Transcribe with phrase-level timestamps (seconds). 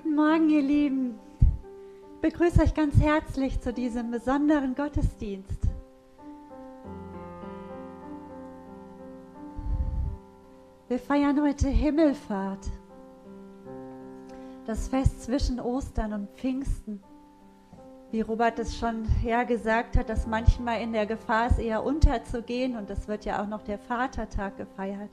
[0.00, 1.18] Guten Morgen, ihr Lieben.
[2.14, 5.58] Ich begrüße euch ganz herzlich zu diesem besonderen Gottesdienst.
[10.86, 12.64] Wir feiern heute Himmelfahrt,
[14.68, 17.02] das Fest zwischen Ostern und Pfingsten.
[18.12, 22.76] Wie Robert es schon ja gesagt hat, dass manchmal in der Gefahr ist, eher unterzugehen
[22.76, 25.10] und es wird ja auch noch der Vatertag gefeiert.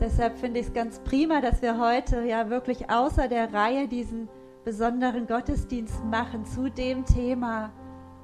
[0.00, 4.28] Deshalb finde ich es ganz prima, dass wir heute ja wirklich außer der Reihe diesen
[4.64, 7.70] besonderen Gottesdienst machen zu dem Thema,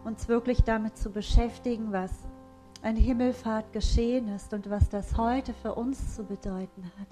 [0.05, 2.12] uns wirklich damit zu beschäftigen, was
[2.83, 7.08] an Himmelfahrt geschehen ist und was das heute für uns zu bedeuten hat.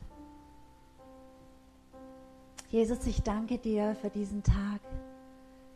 [2.69, 4.81] Jesus, ich danke dir für diesen Tag.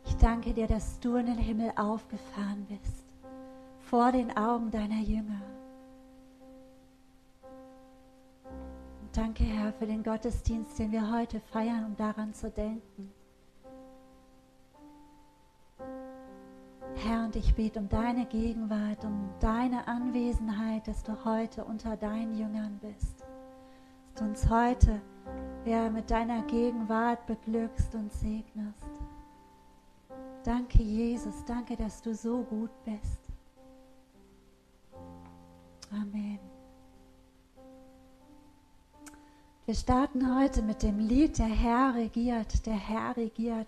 [0.04, 3.04] Ich danke dir, dass du in den Himmel aufgefahren bist,
[3.80, 5.40] vor den Augen deiner Jünger.
[9.18, 13.12] Danke, Herr, für den Gottesdienst, den wir heute feiern, um daran zu denken.
[16.94, 22.38] Herr, und ich bete um deine Gegenwart, um deine Anwesenheit, dass du heute unter deinen
[22.38, 23.24] Jüngern bist.
[24.14, 25.00] Dass du uns heute
[25.64, 28.86] ja, mit deiner Gegenwart beglückst und segnest.
[30.44, 31.44] Danke, Jesus.
[31.44, 33.20] Danke, dass du so gut bist.
[35.90, 36.38] Amen.
[39.68, 43.66] Wir starten heute mit dem Lied Der Herr regiert, der Herr regiert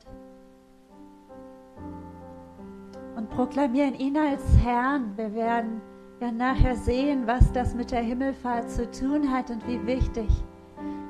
[3.17, 5.15] und proklamieren ihn als Herrn.
[5.19, 5.83] Wir werden
[6.19, 10.27] ja nachher sehen, was das mit der Himmelfahrt zu tun hat und wie wichtig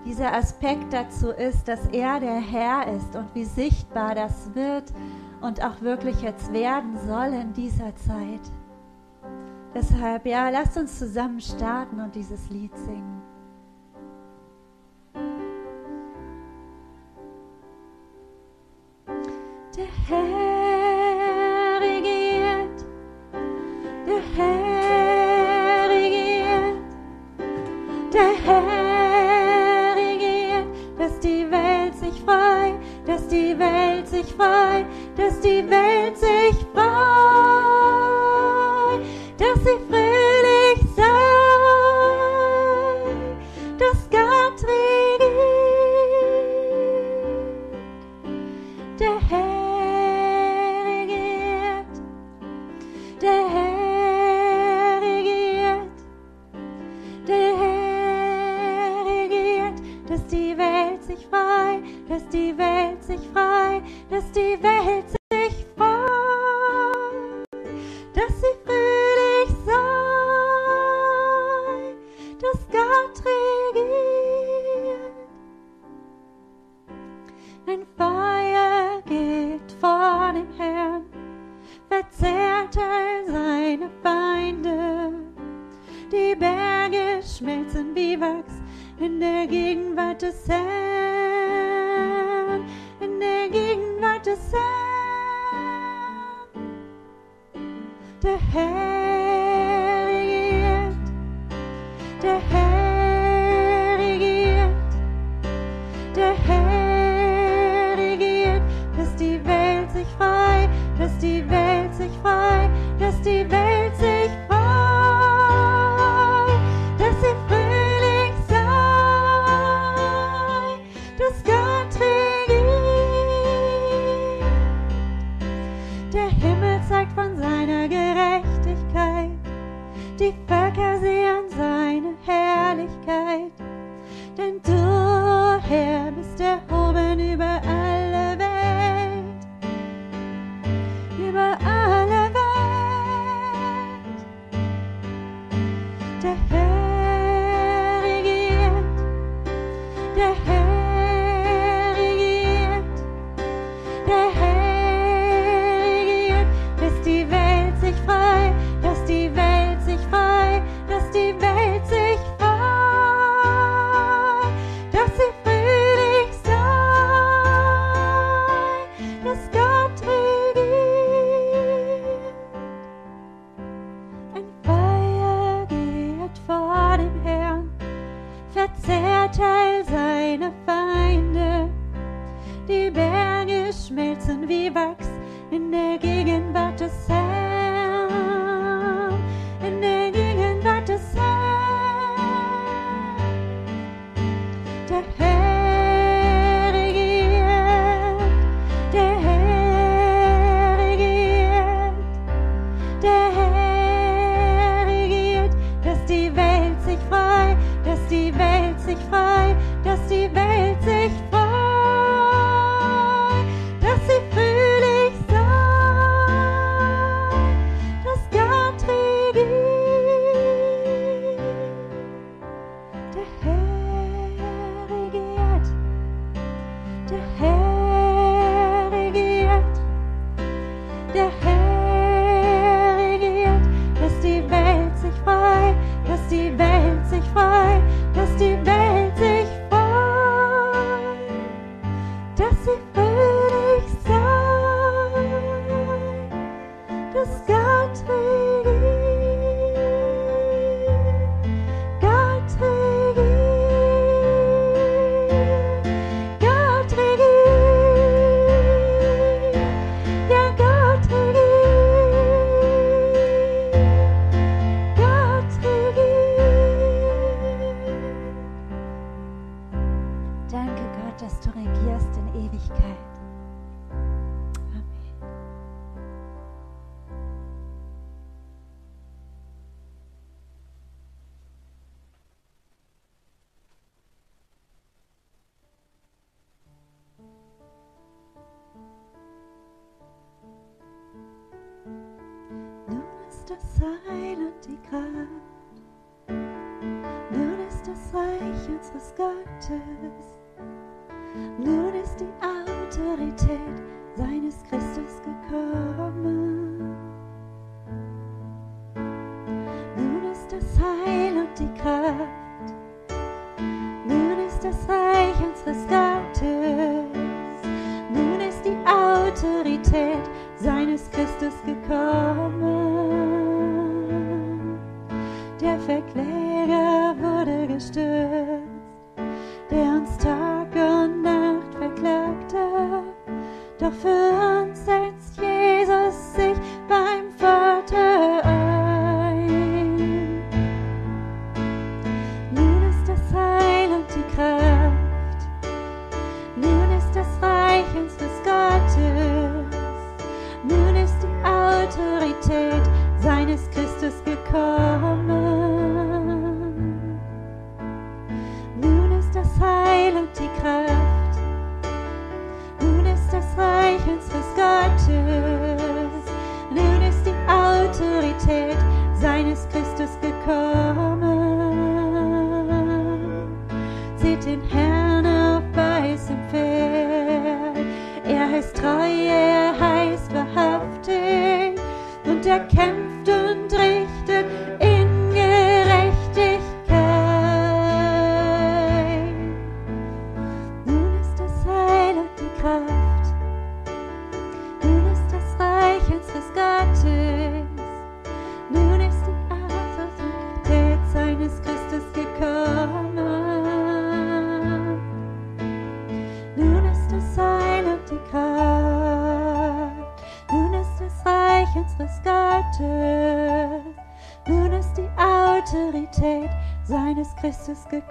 [0.05, 4.93] dieser Aspekt dazu ist, dass er der Herr ist und wie sichtbar das wird
[5.41, 8.43] und auch wirklich jetzt werden soll in dieser Zeit.
[9.73, 13.30] Deshalb, ja, lasst uns zusammen starten und dieses Lied singen.
[19.77, 22.85] Der Herr regiert,
[24.05, 26.83] der Herr regiert,
[28.13, 30.67] der Herr regiert,
[30.99, 32.75] dass die Welt sich frei,
[33.07, 34.85] dass die Welt sich frei,
[35.17, 36.89] dass die Welt sich frei,
[39.39, 40.80] dass sie fröhlich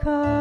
[0.01, 0.38] Christus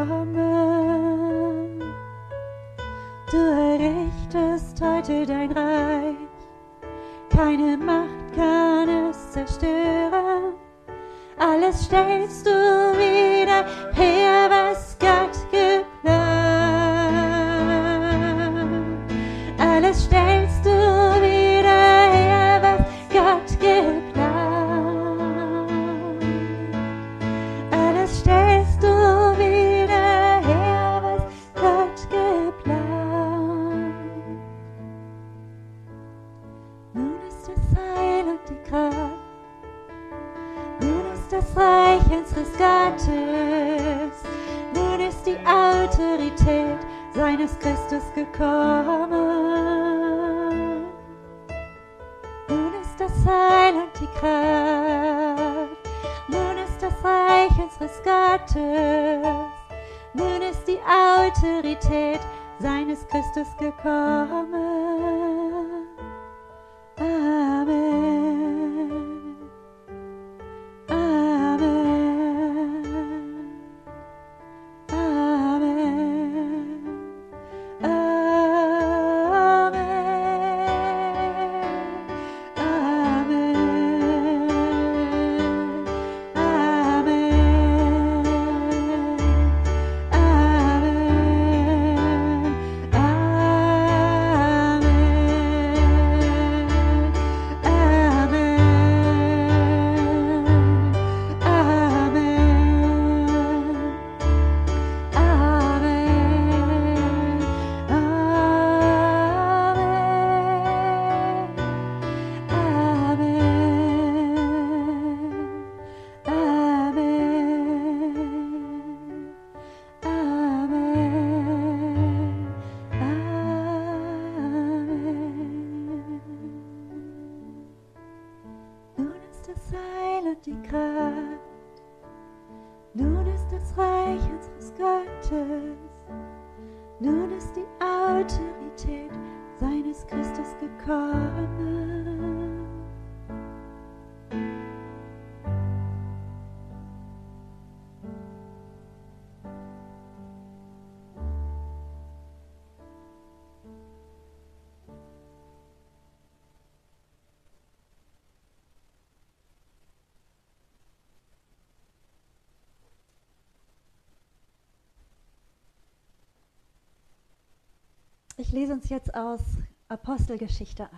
[168.39, 169.41] Ich lese uns jetzt aus
[169.89, 170.93] Apostelgeschichte 1.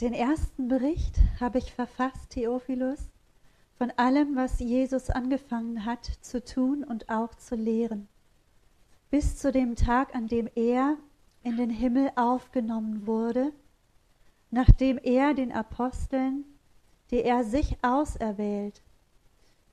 [0.00, 2.98] Den ersten Bericht habe ich verfasst, Theophilus,
[3.78, 8.08] von allem, was Jesus angefangen hat zu tun und auch zu lehren,
[9.10, 10.96] bis zu dem Tag, an dem er
[11.44, 13.52] in den Himmel aufgenommen wurde,
[14.50, 16.44] nachdem er den Aposteln,
[17.12, 18.82] die er sich auserwählt,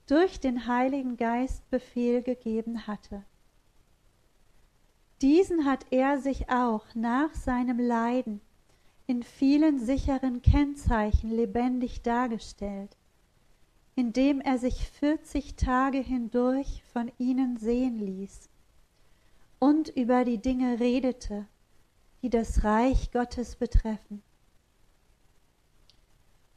[0.06, 3.24] durch den Heiligen Geist Befehl gegeben hatte.
[5.22, 8.42] Diesen hat er sich auch nach seinem Leiden
[9.08, 12.98] in vielen sicheren Kennzeichen lebendig dargestellt,
[13.96, 18.50] indem er sich vierzig Tage hindurch von ihnen sehen ließ
[19.60, 21.48] und über die Dinge redete,
[22.22, 24.24] die das Reich Gottes betreffen.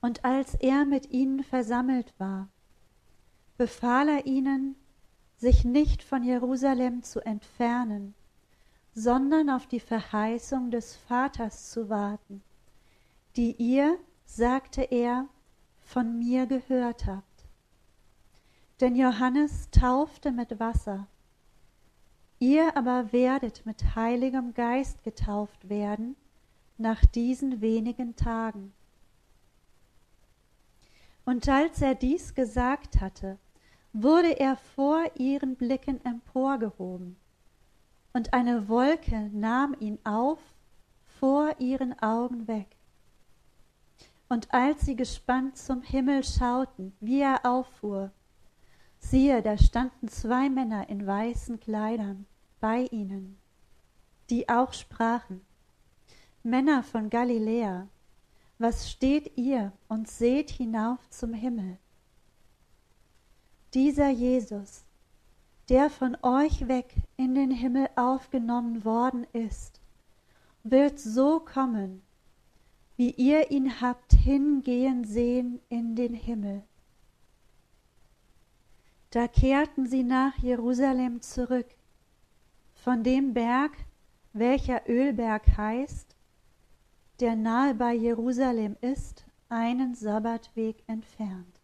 [0.01, 2.49] Und als er mit ihnen versammelt war,
[3.57, 4.77] befahl er ihnen,
[5.37, 8.15] sich nicht von Jerusalem zu entfernen,
[8.99, 12.43] sondern auf die Verheißung des Vaters zu warten,
[13.37, 15.29] die ihr, sagte er,
[15.83, 17.45] von mir gehört habt.
[18.81, 21.07] Denn Johannes taufte mit Wasser,
[22.38, 26.17] ihr aber werdet mit heiligem Geist getauft werden
[26.79, 28.73] nach diesen wenigen Tagen.
[31.26, 33.37] Und als er dies gesagt hatte,
[33.93, 37.19] wurde er vor ihren Blicken emporgehoben
[38.17, 40.39] und eine Wolke nahm ihn auf
[41.21, 42.75] vor ihren Augen weg.
[44.31, 48.11] Und als sie gespannt zum Himmel schauten, wie er auffuhr,
[48.99, 52.25] siehe, da standen zwei Männer in weißen Kleidern
[52.59, 53.37] bei ihnen,
[54.31, 55.43] die auch sprachen,
[56.43, 57.87] Männer von Galiläa,
[58.59, 61.77] was steht ihr und seht hinauf zum Himmel?
[63.75, 64.86] Dieser Jesus,
[65.69, 69.81] der von euch weg in den Himmel aufgenommen worden ist,
[70.63, 72.03] wird so kommen,
[72.97, 76.63] wie ihr ihn habt hingehen sehen in den Himmel.
[79.11, 81.67] Da kehrten sie nach Jerusalem zurück,
[82.75, 83.73] von dem Berg,
[84.33, 86.17] welcher Ölberg heißt,
[87.21, 91.56] der nahe bei Jerusalem ist, einen Sabbatweg entfernt.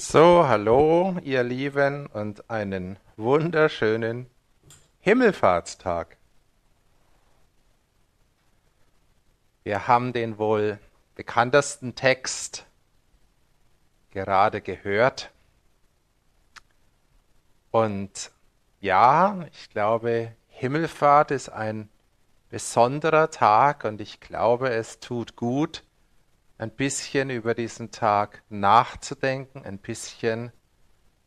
[0.00, 4.30] So, hallo, ihr Lieben, und einen wunderschönen
[5.00, 6.16] Himmelfahrtstag.
[9.64, 10.78] Wir haben den wohl
[11.16, 12.64] bekanntesten Text
[14.12, 15.32] gerade gehört.
[17.72, 18.30] Und
[18.78, 21.88] ja, ich glaube, Himmelfahrt ist ein
[22.50, 25.82] besonderer Tag und ich glaube, es tut gut,
[26.58, 30.52] ein bisschen über diesen Tag nachzudenken, ein bisschen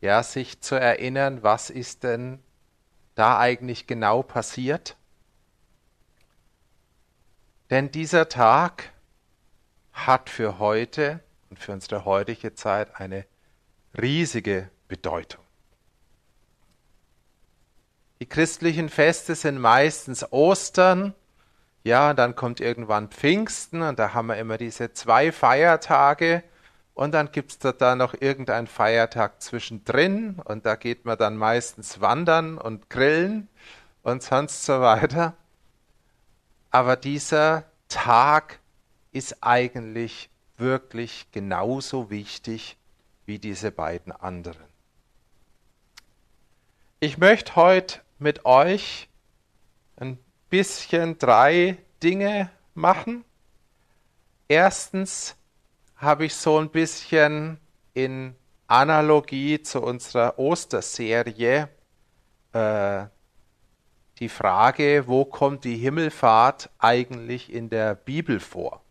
[0.00, 2.42] ja, sich zu erinnern, was ist denn
[3.14, 4.96] da eigentlich genau passiert.
[7.70, 8.92] Denn dieser Tag
[9.92, 13.24] hat für heute und für unsere heutige Zeit eine
[14.00, 15.42] riesige Bedeutung.
[18.20, 21.14] Die christlichen Feste sind meistens Ostern,
[21.84, 26.42] ja, dann kommt irgendwann Pfingsten und da haben wir immer diese zwei Feiertage
[26.94, 31.36] und dann gibt es da, da noch irgendeinen Feiertag zwischendrin und da geht man dann
[31.36, 33.48] meistens wandern und grillen
[34.02, 35.34] und sonst so weiter.
[36.70, 38.60] Aber dieser Tag
[39.10, 42.76] ist eigentlich wirklich genauso wichtig
[43.26, 44.66] wie diese beiden anderen.
[47.00, 49.08] Ich möchte heute mit euch
[49.96, 50.18] ein
[50.52, 53.24] bisschen drei Dinge machen.
[54.48, 55.34] Erstens
[55.96, 57.58] habe ich so ein bisschen
[57.94, 58.36] in
[58.66, 61.70] Analogie zu unserer Osterserie
[62.52, 63.04] äh,
[64.18, 68.82] die Frage, wo kommt die Himmelfahrt eigentlich in der Bibel vor?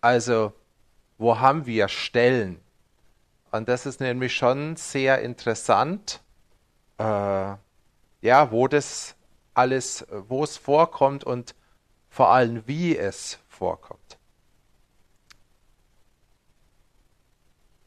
[0.00, 0.54] Also,
[1.18, 2.62] wo haben wir Stellen?
[3.50, 6.22] Und das ist nämlich schon sehr interessant,
[6.96, 7.04] äh,
[8.22, 9.15] ja, wo das
[9.56, 11.54] alles, wo es vorkommt und
[12.08, 14.18] vor allem wie es vorkommt.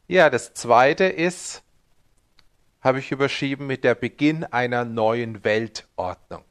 [0.06, 1.62] Ja, das zweite ist,
[2.80, 6.44] habe ich überschrieben mit der Beginn einer neuen Weltordnung.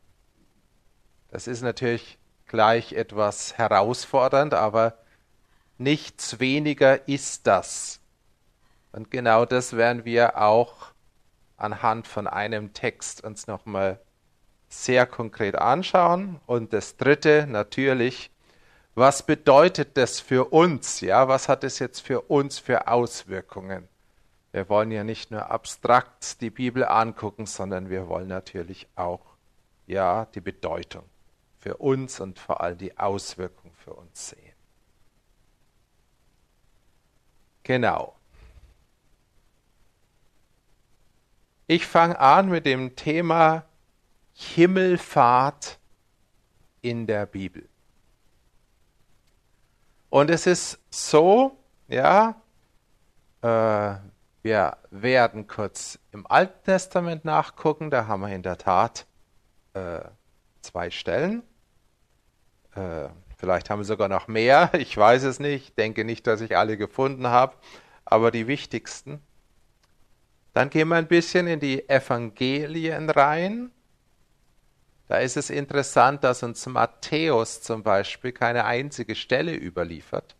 [1.29, 4.97] Das ist natürlich gleich etwas herausfordernd, aber
[5.77, 7.99] nichts weniger ist das.
[8.91, 10.93] Und genau das werden wir auch
[11.57, 13.99] anhand von einem Text uns nochmal
[14.69, 16.39] sehr konkret anschauen.
[16.45, 18.31] Und das dritte natürlich,
[18.95, 21.01] was bedeutet das für uns?
[21.01, 23.87] Ja, was hat es jetzt für uns für Auswirkungen?
[24.51, 29.21] Wir wollen ja nicht nur abstrakt die Bibel angucken, sondern wir wollen natürlich auch
[29.85, 31.03] ja die Bedeutung
[31.59, 34.53] für uns und vor allem die Auswirkung für uns sehen.
[37.63, 38.15] Genau.
[41.67, 43.68] Ich fange an mit dem Thema
[44.39, 45.79] Himmelfahrt
[46.81, 47.67] in der Bibel.
[50.09, 51.57] Und es ist so,
[51.89, 52.41] ja,
[53.41, 53.95] äh,
[54.41, 59.05] wir werden kurz im Alten Testament nachgucken, da haben wir in der Tat
[59.73, 59.99] äh,
[60.61, 61.43] zwei Stellen.
[62.75, 66.39] Äh, vielleicht haben wir sogar noch mehr, ich weiß es nicht, ich denke nicht, dass
[66.39, 67.57] ich alle gefunden habe,
[68.05, 69.21] aber die wichtigsten.
[70.53, 73.71] Dann gehen wir ein bisschen in die Evangelien rein.
[75.09, 80.35] Da ist es interessant, dass uns Matthäus zum Beispiel keine einzige Stelle überliefert.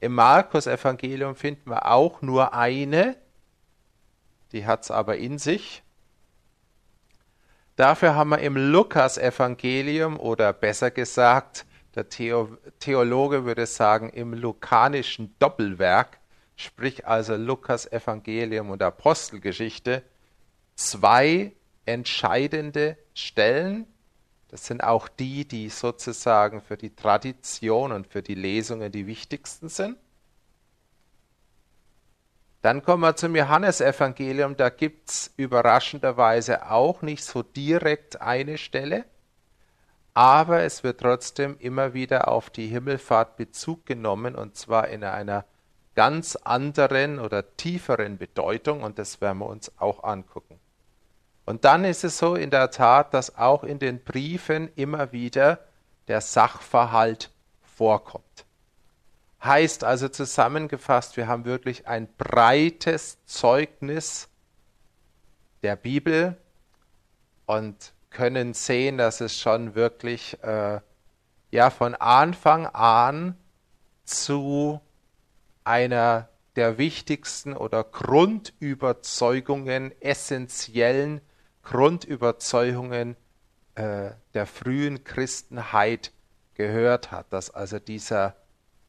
[0.00, 3.16] Im Markus-Evangelium finden wir auch nur eine,
[4.52, 5.82] die hat es aber in sich.
[7.76, 15.34] Dafür haben wir im Lukas-Evangelium oder besser gesagt, der Theo Theologe würde sagen, im lukanischen
[15.38, 16.18] Doppelwerk,
[16.56, 20.02] sprich also Lukas Evangelium und Apostelgeschichte,
[20.76, 21.52] zwei
[21.92, 23.86] entscheidende Stellen,
[24.48, 29.68] das sind auch die, die sozusagen für die Tradition und für die Lesungen die wichtigsten
[29.68, 29.96] sind.
[32.62, 34.56] Dann kommen wir zum Johannesevangelium.
[34.56, 39.04] Da gibt es überraschenderweise auch nicht so direkt eine Stelle,
[40.12, 45.46] aber es wird trotzdem immer wieder auf die Himmelfahrt Bezug genommen und zwar in einer
[45.94, 50.59] ganz anderen oder tieferen Bedeutung und das werden wir uns auch angucken.
[51.50, 55.58] Und dann ist es so in der Tat, dass auch in den Briefen immer wieder
[56.06, 58.46] der Sachverhalt vorkommt.
[59.42, 64.28] Heißt also zusammengefasst, wir haben wirklich ein breites Zeugnis
[65.64, 66.36] der Bibel
[67.46, 70.78] und können sehen, dass es schon wirklich äh,
[71.50, 73.36] ja von Anfang an
[74.04, 74.80] zu
[75.64, 81.20] einer der wichtigsten oder Grundüberzeugungen, essentiellen
[81.62, 83.16] Grundüberzeugungen
[83.74, 86.12] äh, der frühen Christenheit
[86.54, 88.36] gehört hat, dass also dieser,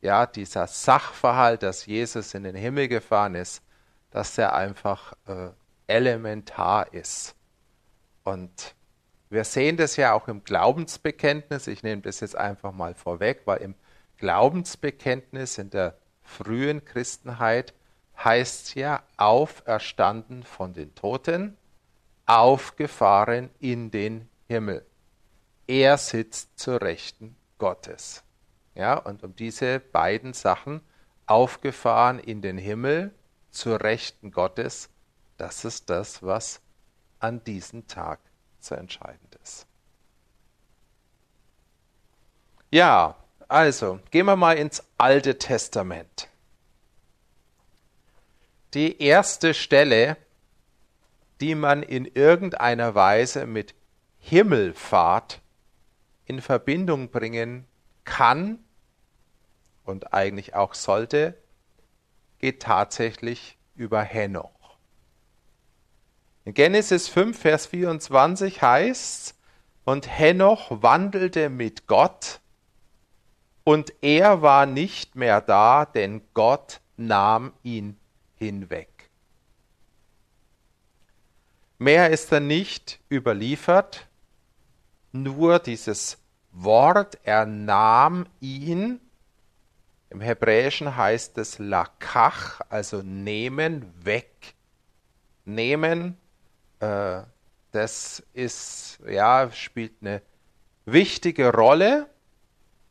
[0.02, 3.64] ja, dieser Sachverhalt, dass Jesus in den Himmel gefahren ist,
[4.10, 5.50] dass der einfach äh,
[5.88, 7.36] elementar ist.
[8.24, 8.76] Und
[9.30, 11.68] wir sehen das ja auch im Glaubensbekenntnis.
[11.68, 13.76] Ich nehme das jetzt einfach mal vorweg, weil im
[14.18, 17.74] Glaubensbekenntnis in der frühen Christenheit
[18.24, 21.58] heißt ja auferstanden von den Toten
[22.32, 24.86] aufgefahren in den Himmel.
[25.68, 28.24] Er sitzt zur Rechten Gottes.
[28.74, 30.80] Ja, und um diese beiden Sachen,
[31.26, 33.14] aufgefahren in den Himmel,
[33.52, 34.90] zur Rechten Gottes,
[35.36, 36.62] das ist das, was
[37.20, 38.22] an diesem Tag
[38.62, 39.68] zu entscheidend ist.
[42.70, 43.18] Ja,
[43.50, 46.30] also gehen wir mal ins Alte Testament.
[48.74, 50.16] Die erste Stelle,
[51.42, 53.74] die man in irgendeiner Weise mit
[54.20, 55.42] Himmelfahrt
[56.26, 57.66] in Verbindung bringen
[58.04, 58.60] kann
[59.84, 61.36] und eigentlich auch sollte,
[62.40, 64.78] geht tatsächlich über Henoch.
[66.46, 69.36] In Genesis 5, Vers 24 heißt,
[69.84, 72.40] und Henoch wandelte mit Gott,
[73.64, 78.00] und er war nicht mehr da, denn Gott nahm ihn
[78.36, 78.91] hinweg.
[81.82, 84.08] Mehr ist da nicht überliefert,
[85.12, 86.20] nur dieses
[86.52, 89.02] Wort, er nahm ihn.
[90.12, 94.54] Im Hebräischen heißt es lakach, also nehmen, weg.
[95.44, 96.20] Nehmen,
[96.82, 97.22] äh,
[97.72, 100.22] das ist, ja, spielt eine
[100.86, 102.06] wichtige Rolle.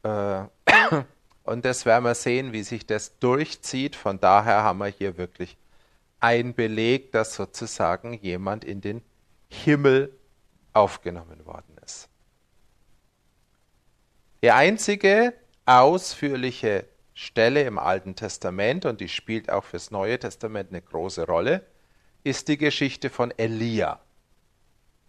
[0.02, 0.42] Äh,
[1.44, 3.94] und das werden wir sehen, wie sich das durchzieht.
[3.94, 5.59] Von daher haben wir hier wirklich
[6.20, 9.02] ein Beleg, dass sozusagen jemand in den
[9.48, 10.16] Himmel
[10.72, 12.08] aufgenommen worden ist.
[14.42, 15.34] Die einzige
[15.66, 21.66] ausführliche Stelle im Alten Testament, und die spielt auch fürs Neue Testament eine große Rolle,
[22.24, 24.00] ist die Geschichte von Elia.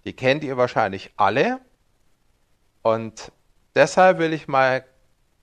[0.06, 1.62] Die kennt ihr wahrscheinlich alle.
[2.82, 3.32] Und
[3.76, 4.84] deshalb will ich mal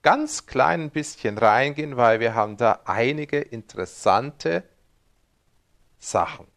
[0.01, 4.63] ganz klein ein bisschen reingehen, weil wir haben da einige interessante
[5.99, 6.47] Sachen.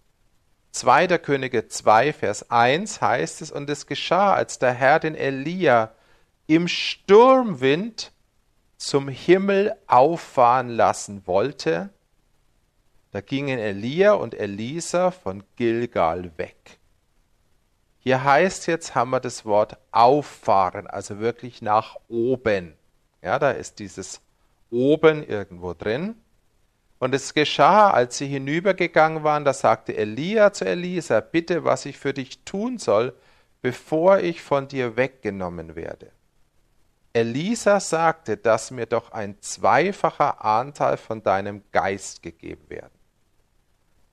[0.72, 1.18] 2.
[1.18, 5.92] Könige 2, Vers 1 heißt es, und es geschah, als der Herr den Elia
[6.46, 8.12] im Sturmwind
[8.78, 11.90] zum Himmel auffahren lassen wollte,
[13.10, 16.78] da gingen Elia und Elisa von Gilgal weg.
[17.98, 22.74] Hier heißt jetzt, haben wir das Wort auffahren, also wirklich nach oben.
[23.20, 24.22] Ja, da ist dieses
[24.70, 26.21] oben irgendwo drin.
[27.02, 31.98] Und es geschah, als sie hinübergegangen waren, da sagte Elia zu Elisa, bitte, was ich
[31.98, 33.12] für dich tun soll,
[33.60, 36.12] bevor ich von dir weggenommen werde.
[37.12, 42.96] Elisa sagte, dass mir doch ein zweifacher Anteil von deinem Geist gegeben werden.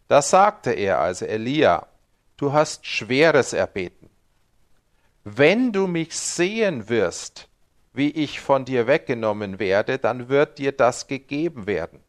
[0.08, 1.86] Da sagte er also Elia,
[2.38, 4.10] du hast Schweres erbeten.
[5.24, 7.50] Wenn du mich sehen wirst,
[7.94, 12.04] wie ich von dir weggenommen werde, dann wird dir das gegeben werden.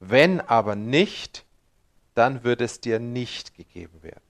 [0.00, 1.44] Wenn aber nicht,
[2.14, 4.20] dann wird es dir nicht gegeben werden.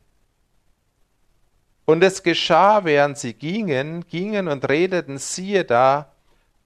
[1.84, 6.12] Und es geschah, während sie gingen, gingen und redeten, siehe da,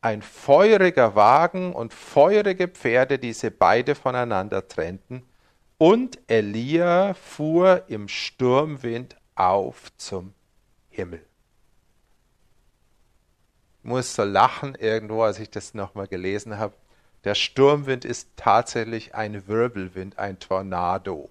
[0.01, 5.23] ein feuriger Wagen und feurige Pferde, die sie beide voneinander trennten,
[5.77, 10.35] und Elia fuhr im Sturmwind auf zum
[10.91, 11.25] Himmel.
[13.83, 16.75] Ich muss so lachen irgendwo, als ich das nochmal gelesen habe.
[17.25, 21.29] Der Sturmwind ist tatsächlich ein Wirbelwind, ein Tornado.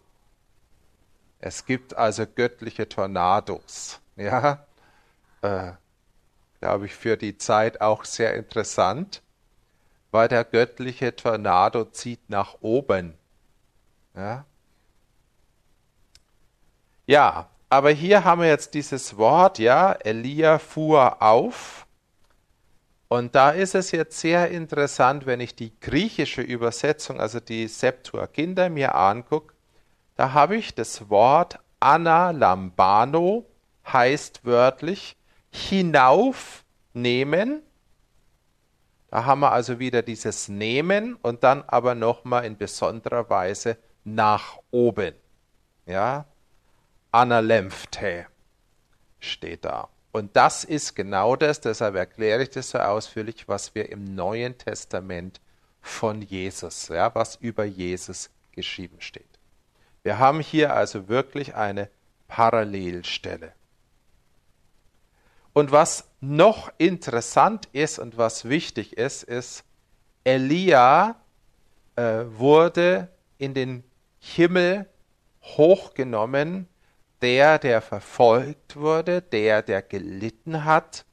[1.40, 4.00] Es gibt also göttliche Tornados.
[4.16, 4.66] Ja,
[5.42, 5.72] äh,
[6.60, 9.22] glaube ich, für die Zeit auch sehr interessant,
[10.12, 13.14] weil der göttliche Tornado zieht nach oben.
[14.16, 14.46] Ja,
[17.08, 21.86] ja aber hier haben wir jetzt dieses Wort, ja, Elia fuhr auf
[23.10, 28.70] und da ist es jetzt sehr interessant, wenn ich die griechische Übersetzung, also die Septuaginta,
[28.70, 29.56] mir angucke,
[30.16, 33.48] da habe ich das Wort analambano,
[33.88, 35.18] heißt wörtlich
[35.50, 37.64] hinaufnehmen.
[39.10, 44.60] Da haben wir also wieder dieses Nehmen und dann aber nochmal in besonderer Weise nach
[44.70, 45.16] oben.
[45.88, 46.26] Ja,
[47.12, 48.28] analemphte
[49.20, 49.90] steht da.
[50.12, 54.58] Und das ist genau das, deshalb erkläre ich das so ausführlich, was wir im Neuen
[54.58, 55.40] Testament
[55.82, 59.40] von Jesus, ja, was über Jesus geschrieben steht.
[60.02, 61.90] Wir haben hier also wirklich eine
[62.28, 63.54] Parallelstelle.
[65.54, 69.64] Und was noch interessant ist und was wichtig ist, ist,
[70.24, 71.16] Elia
[71.96, 73.84] äh, wurde in den
[74.20, 74.88] Himmel
[75.42, 76.68] hochgenommen
[77.22, 81.06] der, der verfolgt wurde, der, der gelitten hat,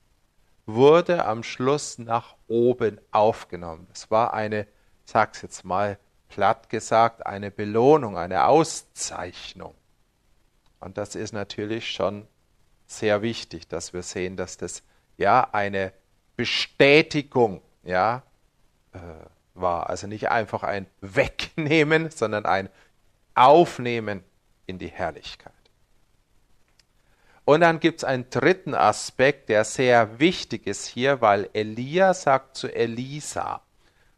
[0.67, 3.87] wurde am Schluss nach oben aufgenommen.
[3.93, 4.63] Es war eine,
[5.05, 9.75] ich sag's jetzt mal platt gesagt, eine Belohnung, eine Auszeichnung.
[10.81, 12.27] Und das ist natürlich schon
[12.87, 14.83] sehr wichtig, dass wir sehen, dass das
[15.17, 15.93] ja eine
[16.37, 18.23] Bestätigung ja,
[18.93, 18.99] äh,
[19.55, 19.89] war.
[19.89, 22.69] Also nicht einfach ein Wegnehmen, sondern ein
[23.35, 24.23] Aufnehmen
[24.67, 25.53] in die Herrlichkeit.
[27.47, 32.57] Und dann gibt es einen dritten Aspekt, der sehr wichtig ist hier, weil Elia sagt
[32.57, 33.63] zu Elisa.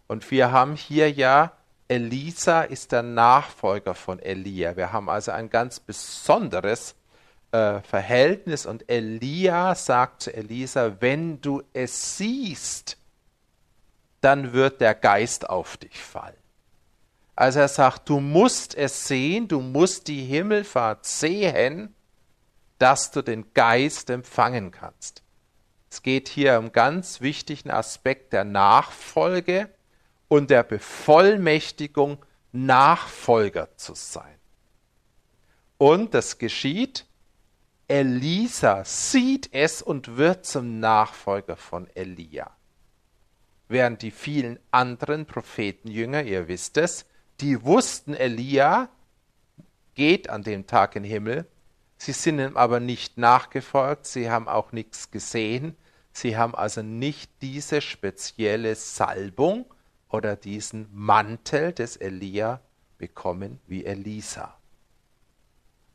[0.07, 1.53] Und wir haben hier ja,
[1.89, 4.77] Elisa ist der Nachfolger von Elia.
[4.77, 6.95] Wir haben also ein ganz besonderes
[7.53, 8.65] äh, Verhältnis.
[8.65, 12.97] Und Elia sagt zu Elisa, wenn du es siehst,
[14.23, 16.33] dann wird der Geist auf dich fallen.
[17.37, 21.95] Also er sagt, du musst es sehen, du musst die Himmelfahrt sehen,
[22.79, 25.23] dass du den Geist empfangen kannst.
[25.91, 29.69] Es geht hier um ganz wichtigen Aspekt der Nachfolge
[30.29, 34.35] und der Bevollmächtigung, Nachfolger zu sein.
[35.77, 37.09] Und das geschieht
[37.91, 42.55] Elisa sieht es und wird zum Nachfolger von Elia.
[43.67, 47.07] Während die vielen anderen Prophetenjünger, ihr wisst es,
[47.41, 48.91] die wussten, Elia
[49.95, 51.47] geht an dem Tag in den Himmel,
[51.99, 55.77] sie sind ihm aber nicht nachgefolgt, sie haben auch nichts gesehen,
[56.13, 59.67] sie haben also nicht diese spezielle Salbung
[60.09, 62.61] oder diesen Mantel des Elia
[62.97, 64.57] bekommen wie Elisa.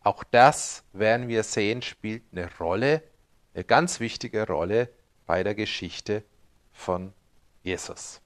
[0.02, 3.02] Auch das werden wir sehen, spielt eine Rolle,
[3.54, 4.90] eine ganz wichtige Rolle
[5.26, 6.24] bei der Geschichte
[6.74, 7.14] von
[7.64, 8.22] Jesus.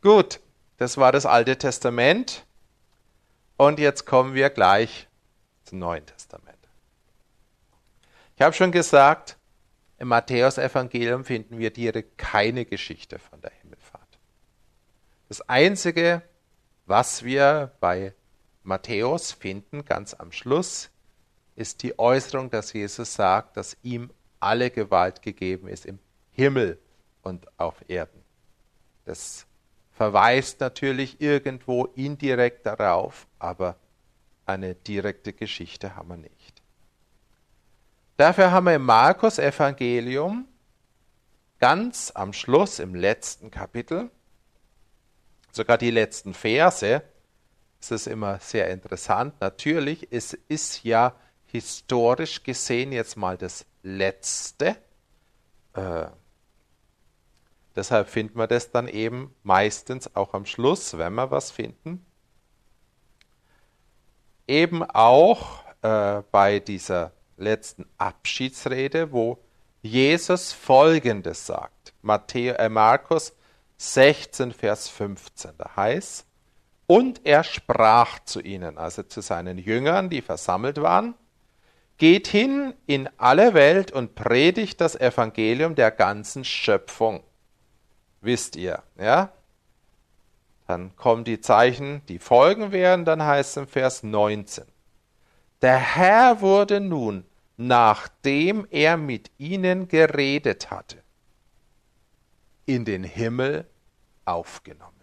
[0.00, 0.40] Gut,
[0.78, 2.46] das war das Alte Testament.
[3.58, 5.08] Und jetzt kommen wir gleich
[5.70, 6.58] zum Neuen Testament.
[8.34, 9.36] Ich habe schon gesagt,
[9.98, 14.18] im Matthäusevangelium finden wir direkt keine Geschichte von der Himmelfahrt.
[15.28, 16.22] Das Einzige,
[16.86, 18.14] was wir bei
[18.64, 20.90] Matthäus finden, ganz am Schluss,
[21.54, 26.00] ist die Äußerung, dass Jesus sagt, dass ihm alle Gewalt gegeben ist im
[26.32, 26.80] Himmel
[27.22, 28.24] und auf Erden.
[29.04, 29.46] Das
[29.92, 33.76] verweist natürlich irgendwo indirekt darauf, aber
[34.50, 36.62] eine direkte Geschichte haben wir nicht.
[38.16, 40.46] Dafür haben wir im Markus Evangelium
[41.58, 44.10] ganz am Schluss im letzten Kapitel,
[45.52, 47.02] sogar die letzten Verse,
[47.80, 49.40] es ist immer sehr interessant.
[49.40, 51.14] Natürlich, es ist ja
[51.46, 54.76] historisch gesehen jetzt mal das Letzte.
[55.72, 56.06] Äh,
[57.74, 62.04] deshalb finden wir das dann eben meistens auch am Schluss, wenn wir was finden.
[64.50, 69.38] Eben auch äh, bei dieser letzten Abschiedsrede, wo
[69.80, 71.94] Jesus Folgendes sagt.
[72.02, 73.32] Matthäus, äh, Markus
[73.76, 75.52] 16, Vers 15.
[75.56, 76.26] Da heißt,
[76.88, 81.14] und er sprach zu ihnen, also zu seinen Jüngern, die versammelt waren,
[82.00, 87.22] Geht hin in alle Welt und predigt das Evangelium der ganzen Schöpfung.
[88.22, 89.32] Wisst ihr, ja?
[90.70, 94.62] Dann kommen die Zeichen, die folgen werden, dann heißt es im Vers 19.
[95.62, 97.24] Der Herr wurde nun,
[97.56, 101.02] nachdem er mit ihnen geredet hatte,
[102.66, 103.68] in den Himmel
[104.24, 104.94] aufgenommen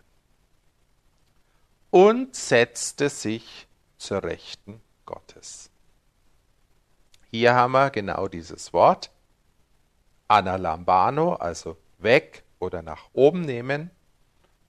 [1.90, 5.70] und setzte sich zur Rechten Gottes.
[7.30, 9.12] Hier haben wir genau dieses Wort.
[10.30, 13.92] Analambano, also weg oder nach oben nehmen.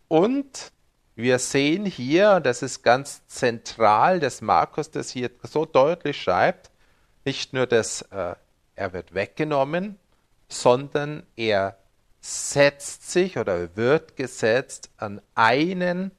[0.08, 0.72] Und
[1.18, 6.70] wir sehen hier, und das ist ganz zentral, dass Markus das hier so deutlich schreibt,
[7.24, 8.36] nicht nur, dass äh,
[8.76, 9.98] er wird weggenommen,
[10.48, 11.76] sondern er
[12.20, 16.12] setzt sich oder wird gesetzt an einen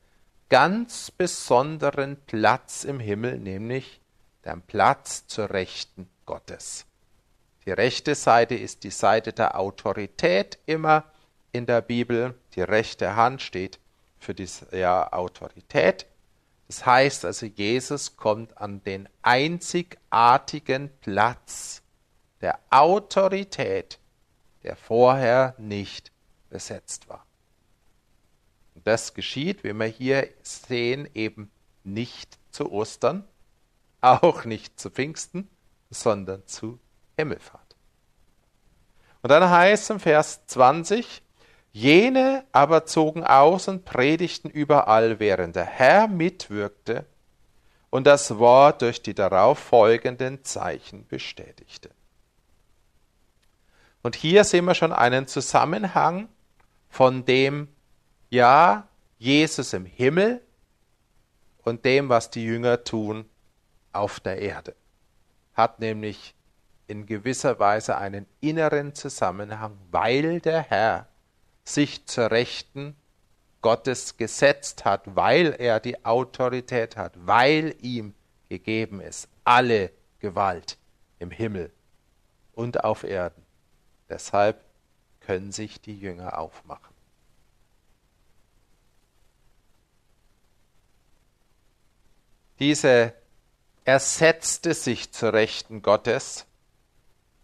[0.50, 4.02] ganz besonderen Platz im Himmel, nämlich
[4.44, 6.86] den Platz zur Rechten Gottes.
[7.66, 11.06] Die rechte Seite ist die Seite der Autorität immer
[11.54, 12.36] in der Bibel.
[12.56, 13.80] Die rechte Hand steht
[14.20, 16.06] für die ja, Autorität.
[16.68, 21.82] Das heißt also, Jesus kommt an den einzigartigen Platz
[22.42, 24.00] der Autorität,
[24.64, 26.12] der vorher nicht
[26.50, 27.26] besetzt war.
[28.76, 31.52] Und das geschieht, wie wir hier sehen, eben
[31.84, 33.28] nicht zu Ostern,
[34.02, 35.50] auch nicht zu Pfingsten,
[35.90, 36.80] sondern zu
[37.18, 37.76] Himmelfahrt.
[39.22, 41.22] Und dann heißt es im Vers 20,
[41.72, 47.06] jene aber zogen aus und predigten überall, während der Herr mitwirkte
[47.90, 51.90] und das Wort durch die darauf folgenden Zeichen bestätigte.
[54.02, 56.30] Und hier sehen wir schon einen Zusammenhang
[56.90, 57.68] von dem
[58.30, 60.42] ja, Jesus im Himmel
[61.64, 63.26] und dem, was die Jünger tun
[63.92, 64.76] auf der Erde.
[65.54, 66.34] Hat nämlich
[66.88, 71.09] in gewisser Weise einen inneren Zusammenhang, weil der Herr
[71.63, 72.95] sich zur Rechten
[73.62, 78.13] Gottes gesetzt hat, weil er die Autorität hat, weil ihm
[78.48, 80.78] gegeben ist alle Gewalt
[81.19, 81.72] im Himmel
[82.54, 83.43] und auf Erden.
[84.08, 84.63] Deshalb
[85.19, 86.89] können sich die Jünger aufmachen.
[92.60, 93.13] diese
[93.86, 96.45] ersetzte sich zur Rechten Gottes,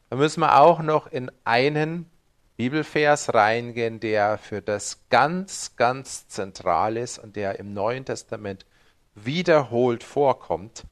[0.10, 2.10] da müssen wir auch noch in einen
[2.58, 8.66] Bibelvers reingehen, der für das ganz, ganz zentral ist und der im Neuen Testament
[9.14, 10.86] wiederholt vorkommt.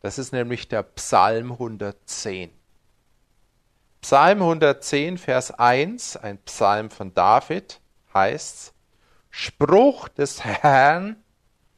[0.00, 2.50] Das ist nämlich der Psalm 110.
[4.00, 7.80] Psalm 110, Vers 1, ein Psalm von David,
[8.14, 8.72] heißt
[9.30, 11.16] Spruch des Herrn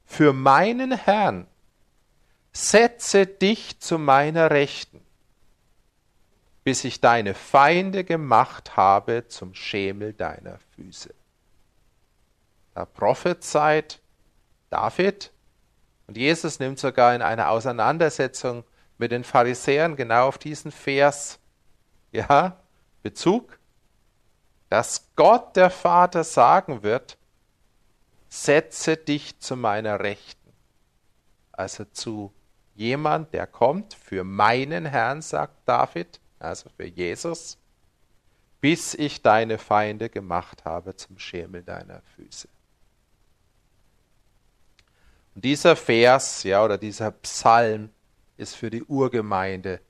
[0.04, 1.46] für meinen Herrn,
[2.52, 5.00] setze dich zu meiner Rechten,
[6.70, 11.12] bis ich deine Feinde gemacht habe zum Schemel deiner Füße.
[12.74, 13.98] Da prophezeit
[14.68, 15.32] David
[16.06, 18.62] und Jesus nimmt sogar in einer Auseinandersetzung
[18.98, 21.40] mit den Pharisäern genau auf diesen Vers,
[22.12, 22.56] ja,
[23.02, 23.58] Bezug,
[24.68, 27.18] dass Gott der Vater sagen wird,
[28.28, 30.52] setze dich zu meiner Rechten.
[31.50, 32.32] Also zu
[32.76, 37.58] jemand, der kommt für meinen Herrn, sagt David, also für Jesus,
[38.60, 42.48] bis ich deine Feinde gemacht habe zum Schemel deiner Füße.
[45.34, 47.90] Und dieser Vers, ja, oder dieser Psalm
[48.36, 49.80] ist für die Urgemeinde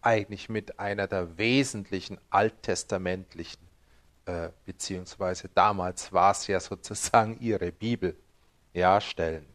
[0.00, 3.62] eigentlich mit einer der wesentlichen alttestamentlichen,
[4.26, 8.16] äh, beziehungsweise damals war es ja sozusagen ihre Bibel,
[8.72, 9.46] ja, Stellen.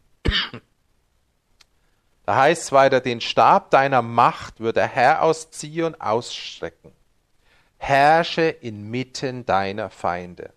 [2.28, 6.92] Da heißt es weiter, den Stab deiner Macht wird der Herr aus Zion ausstrecken.
[7.78, 10.52] Herrsche inmitten deiner Feinde.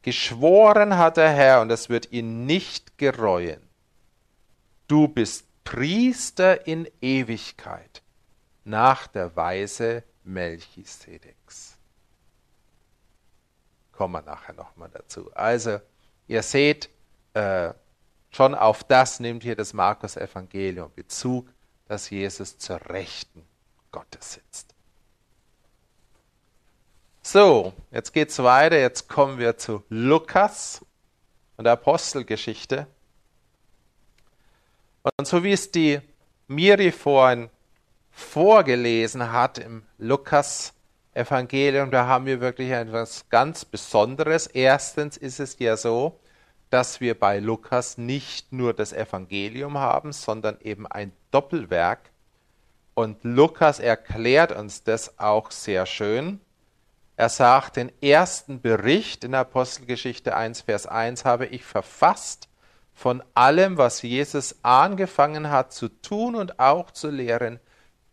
[0.00, 3.60] Geschworen hat der Herr, und es wird ihn nicht gereuen.
[4.88, 8.02] Du bist Priester in Ewigkeit
[8.64, 11.76] nach der Weise Melchisedeks.
[13.92, 15.30] Kommen wir nachher nochmal dazu.
[15.34, 15.82] Also,
[16.28, 16.88] ihr seht,
[17.34, 17.74] äh,
[18.32, 21.48] Schon auf das nimmt hier das Markus-Evangelium Bezug,
[21.86, 23.44] dass Jesus zur Rechten
[23.90, 24.74] Gottes sitzt.
[27.20, 28.78] So, jetzt geht's weiter.
[28.78, 30.84] Jetzt kommen wir zu Lukas
[31.58, 32.86] und der Apostelgeschichte.
[35.02, 36.00] Und so wie es die
[36.48, 37.50] Miri vorhin
[38.10, 44.46] vorgelesen hat im Lukas-Evangelium, da haben wir wirklich etwas ganz Besonderes.
[44.46, 46.18] Erstens ist es ja so,
[46.72, 52.10] dass wir bei Lukas nicht nur das Evangelium haben, sondern eben ein Doppelwerk.
[52.94, 56.40] Und Lukas erklärt uns das auch sehr schön.
[57.18, 62.48] Er sagt, den ersten Bericht in Apostelgeschichte 1, Vers 1 habe ich verfasst
[62.94, 67.60] von allem, was Jesus angefangen hat zu tun und auch zu lehren,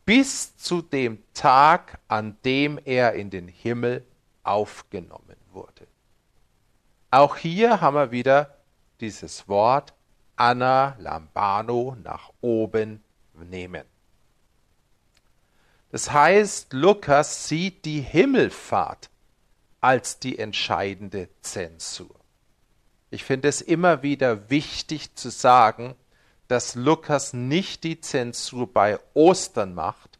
[0.03, 4.05] bis zu dem Tag, an dem er in den Himmel
[4.43, 5.87] aufgenommen wurde.
[7.11, 8.58] Auch hier haben wir wieder
[9.01, 9.93] dieses Wort
[10.35, 13.83] Anna Lambano nach oben nehmen.
[15.91, 19.09] Das heißt, Lukas sieht die Himmelfahrt
[19.81, 22.15] als die entscheidende Zensur.
[23.09, 25.95] Ich finde es immer wieder wichtig zu sagen,
[26.47, 30.19] dass Lukas nicht die Zensur bei Ostern macht,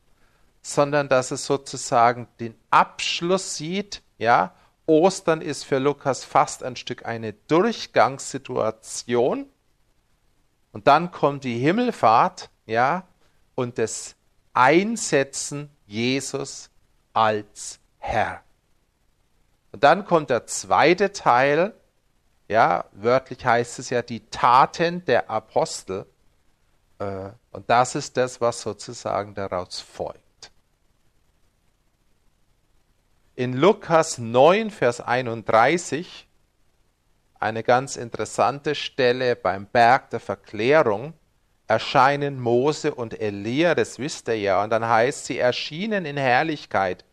[0.61, 4.53] sondern dass es sozusagen den Abschluss sieht, ja,
[4.89, 9.45] Ostern ist für Lukas fast ein Stück eine Durchgangssituation.
[10.71, 13.07] Und dann kommt die Himmelfahrt, ja,
[13.55, 14.15] und das
[14.53, 16.71] Einsetzen Jesus
[17.13, 18.41] als Herr.
[19.71, 21.75] Und dann kommt der zweite Teil,
[22.47, 26.07] ja, wörtlich heißt es ja die Taten der Apostel.
[26.97, 30.28] Äh, und das ist das, was sozusagen daraus folgt.
[33.39, 36.27] In Lukas 9, Vers 31,
[37.39, 41.13] eine ganz interessante Stelle beim Berg der Verklärung,
[41.65, 47.05] erscheinen Mose und Elia, das wisst ihr ja, und dann heißt, sie erschienen in Herrlichkeit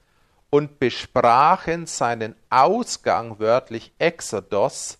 [0.50, 4.98] und besprachen seinen Ausgang, wörtlich Exodus,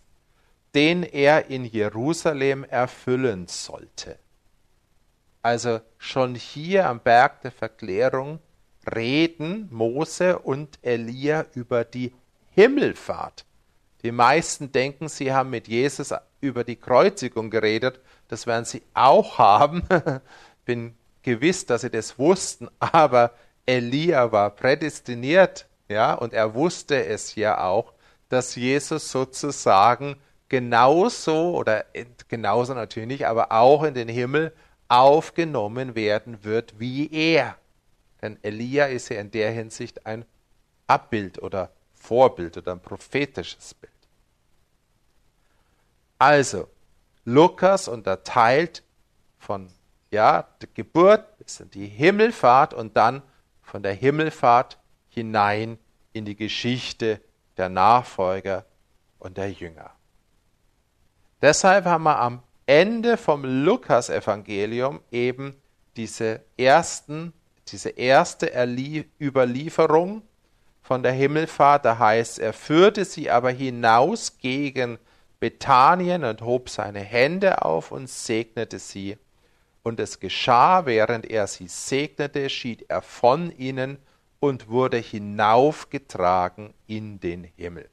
[0.77, 4.17] den er in Jerusalem erfüllen sollte.
[5.43, 8.39] Also schon hier am Berg der Verklärung
[8.95, 12.13] reden Mose und Elia über die
[12.51, 13.45] Himmelfahrt.
[14.03, 18.01] Die meisten denken, sie haben mit Jesus über die Kreuzigung geredet.
[18.29, 19.83] Das werden sie auch haben.
[20.65, 23.33] Bin gewiss, dass sie das wussten, aber
[23.67, 27.93] Elia war prädestiniert, ja, und er wusste es ja auch,
[28.29, 30.17] dass Jesus sozusagen
[30.49, 31.85] genauso oder
[32.29, 34.53] genauso natürlich nicht, aber auch in den Himmel
[34.89, 37.57] aufgenommen werden wird wie er.
[38.27, 40.25] Denn Elia ist ja in der Hinsicht ein
[40.89, 43.93] Abbild oder Vorbild oder ein prophetisches Bild.
[46.19, 46.69] Also,
[47.25, 48.83] Lukas unterteilt
[49.39, 49.71] von
[50.11, 53.23] ja, der Geburt bis in die Himmelfahrt und dann
[53.63, 54.77] von der Himmelfahrt
[55.09, 55.79] hinein
[56.13, 57.21] in die Geschichte
[57.57, 58.67] der Nachfolger
[59.21, 59.93] und der Jünger.
[61.41, 65.55] Deshalb haben wir am Ende vom Lukas-Evangelium eben
[65.95, 67.33] diese ersten
[67.69, 68.53] diese erste
[69.21, 70.23] Überlieferung
[70.83, 74.99] von der Himmelfahrt, da heißt, er führte sie aber hinaus gegen
[75.41, 79.19] Bethanien und hob seine Hände auf und segnete sie.
[79.83, 83.99] Und es geschah, während er sie segnete, schied er von ihnen
[84.41, 87.89] und wurde hinaufgetragen in den Himmel.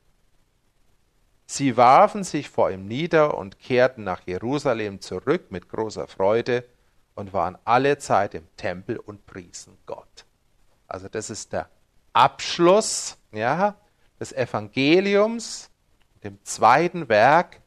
[1.46, 6.64] Sie warfen sich vor ihm nieder und kehrten nach Jerusalem zurück mit großer Freude
[7.16, 10.26] und waren alle Zeit im Tempel und priesen Gott.
[10.88, 11.70] Also das ist der
[12.14, 13.76] Abschluss ja,
[14.20, 15.70] des Evangeliums.
[16.24, 17.62] Dem zweiten Werk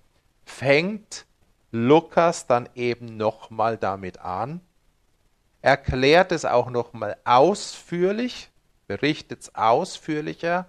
[0.45, 1.27] fängt
[1.73, 4.61] Lukas dann eben nochmal damit an,
[5.61, 8.51] erklärt es auch nochmal ausführlich,
[8.87, 10.67] berichtet es ausführlicher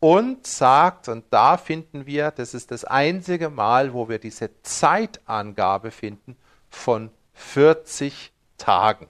[0.00, 5.90] und sagt, und da finden wir, das ist das einzige Mal, wo wir diese Zeitangabe
[5.90, 6.36] finden
[6.70, 9.08] von 40 Tagen.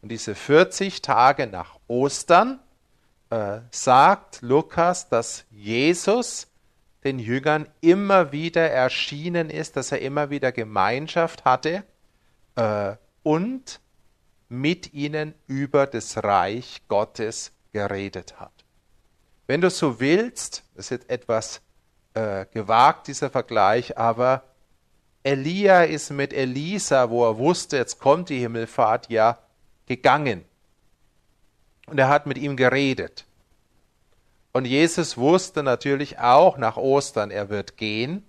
[0.00, 2.60] Und diese 40 Tage nach Ostern
[3.30, 6.48] äh, sagt Lukas, dass Jesus
[7.04, 11.84] den Jüngern immer wieder erschienen ist, dass er immer wieder Gemeinschaft hatte
[12.56, 13.80] äh, und
[14.48, 18.52] mit ihnen über das Reich Gottes geredet hat.
[19.46, 21.62] Wenn du so willst, das ist jetzt etwas
[22.14, 24.44] äh, gewagt, dieser Vergleich, aber
[25.24, 29.38] Elia ist mit Elisa, wo er wusste, jetzt kommt die Himmelfahrt, ja
[29.86, 30.44] gegangen.
[31.86, 33.26] Und er hat mit ihm geredet.
[34.52, 38.24] Und Jesus wusste natürlich auch nach Ostern, er wird gehen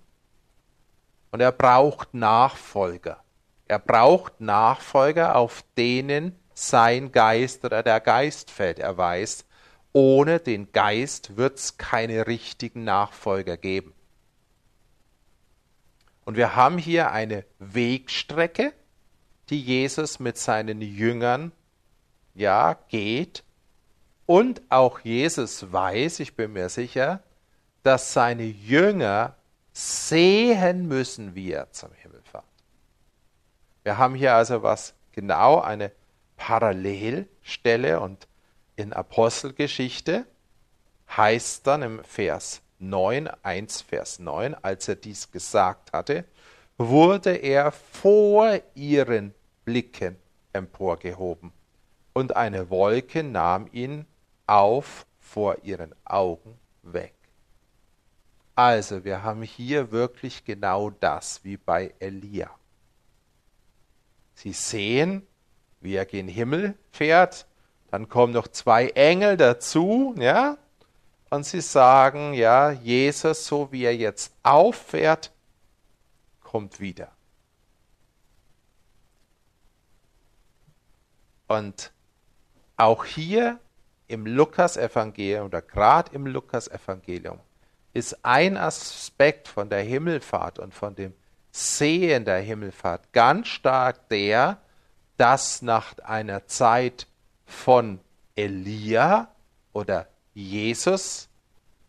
[1.32, 3.22] und er braucht Nachfolger.
[3.66, 8.78] Er braucht Nachfolger, auf denen sein Geist oder der Geist fällt.
[8.78, 9.44] Er weiß,
[9.92, 13.94] ohne den Geist wird es keine richtigen Nachfolger geben.
[16.24, 18.72] Und wir haben hier eine Wegstrecke,
[19.50, 21.52] die Jesus mit seinen Jüngern
[22.34, 23.44] ja geht
[24.26, 27.22] und auch Jesus weiß, ich bin mir sicher,
[27.82, 29.36] dass seine Jünger
[29.72, 32.44] sehen müssen, wie er zum Himmel fährt.
[33.82, 35.92] Wir haben hier also was genau eine
[36.36, 38.26] Parallelstelle und
[38.76, 40.26] in Apostelgeschichte
[41.16, 46.24] heißt dann im Vers 9, 1 Vers 9, als er dies gesagt hatte,
[46.78, 50.16] wurde er vor ihren Blicken
[50.52, 51.52] emporgehoben
[52.12, 54.06] und eine Wolke nahm ihn
[54.46, 57.14] auf vor ihren Augen weg.
[58.54, 62.50] Also, wir haben hier wirklich genau das wie bei Elia.
[64.34, 65.26] Sie sehen,
[65.80, 67.46] wie er gen Himmel fährt,
[67.90, 70.56] dann kommen noch zwei Engel dazu, ja,
[71.34, 75.32] und sie sagen, ja, Jesus, so wie er jetzt auffährt,
[76.40, 77.10] kommt wieder.
[81.48, 81.92] Und
[82.76, 83.58] auch hier
[84.06, 87.40] im Lukasevangelium oder gerade im Lukasevangelium
[87.92, 91.14] ist ein Aspekt von der Himmelfahrt und von dem
[91.50, 94.58] Sehen der Himmelfahrt ganz stark der,
[95.16, 97.06] dass nach einer Zeit
[97.46, 98.00] von
[98.34, 99.28] Elia
[99.72, 101.28] oder Jesus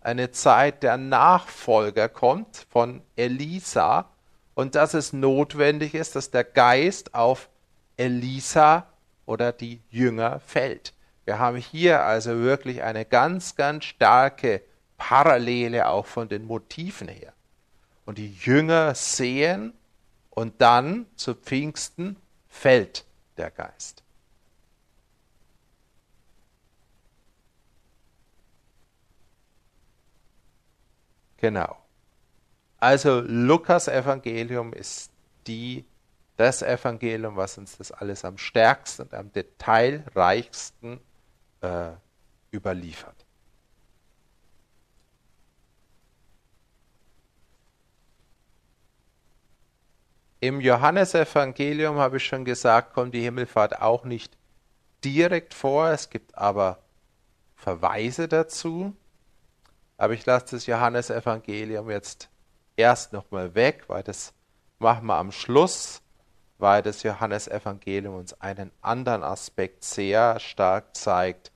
[0.02, 4.08] eine Zeit der Nachfolger kommt von Elisa
[4.54, 7.50] und dass es notwendig ist, dass der Geist auf
[7.98, 8.86] Elisa
[9.26, 10.94] oder die Jünger fällt.
[11.26, 14.62] Wir haben hier also wirklich eine ganz, ganz starke
[14.98, 17.34] Parallele auch von den Motiven her.
[18.06, 19.74] Und die Jünger sehen
[20.30, 22.18] und dann zu Pfingsten
[22.48, 23.06] fällt
[23.38, 24.05] der Geist.
[31.46, 31.78] Genau.
[32.80, 35.12] Also Lukas Evangelium ist
[35.46, 35.86] die
[36.38, 41.00] das Evangelium, was uns das alles am stärksten und am detailreichsten
[41.62, 41.92] äh,
[42.52, 43.28] überliefert.
[50.40, 54.36] Im Johannesevangelium habe ich schon gesagt, kommt die Himmelfahrt auch nicht
[55.04, 56.80] direkt vor, es gibt aber
[57.56, 58.96] Verweise dazu.
[59.98, 62.30] Aber ich lasse das Johannesevangelium jetzt
[62.76, 64.34] erst nochmal weg, weil das
[64.80, 66.02] machen wir am Schluss
[66.58, 71.52] weil das Johannesevangelium uns einen anderen Aspekt sehr stark zeigt,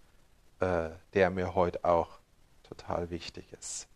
[0.60, 2.20] äh, der mir heute auch
[2.64, 3.88] total wichtig ist.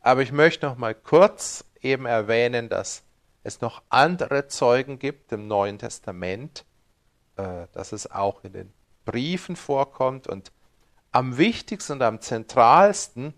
[0.00, 3.02] Aber ich möchte noch mal kurz eben erwähnen, dass
[3.44, 6.64] es noch andere Zeugen gibt im Neuen Testament,
[7.36, 8.72] äh, dass es auch in den
[9.04, 10.51] Briefen vorkommt und
[11.12, 13.34] am wichtigsten und am zentralsten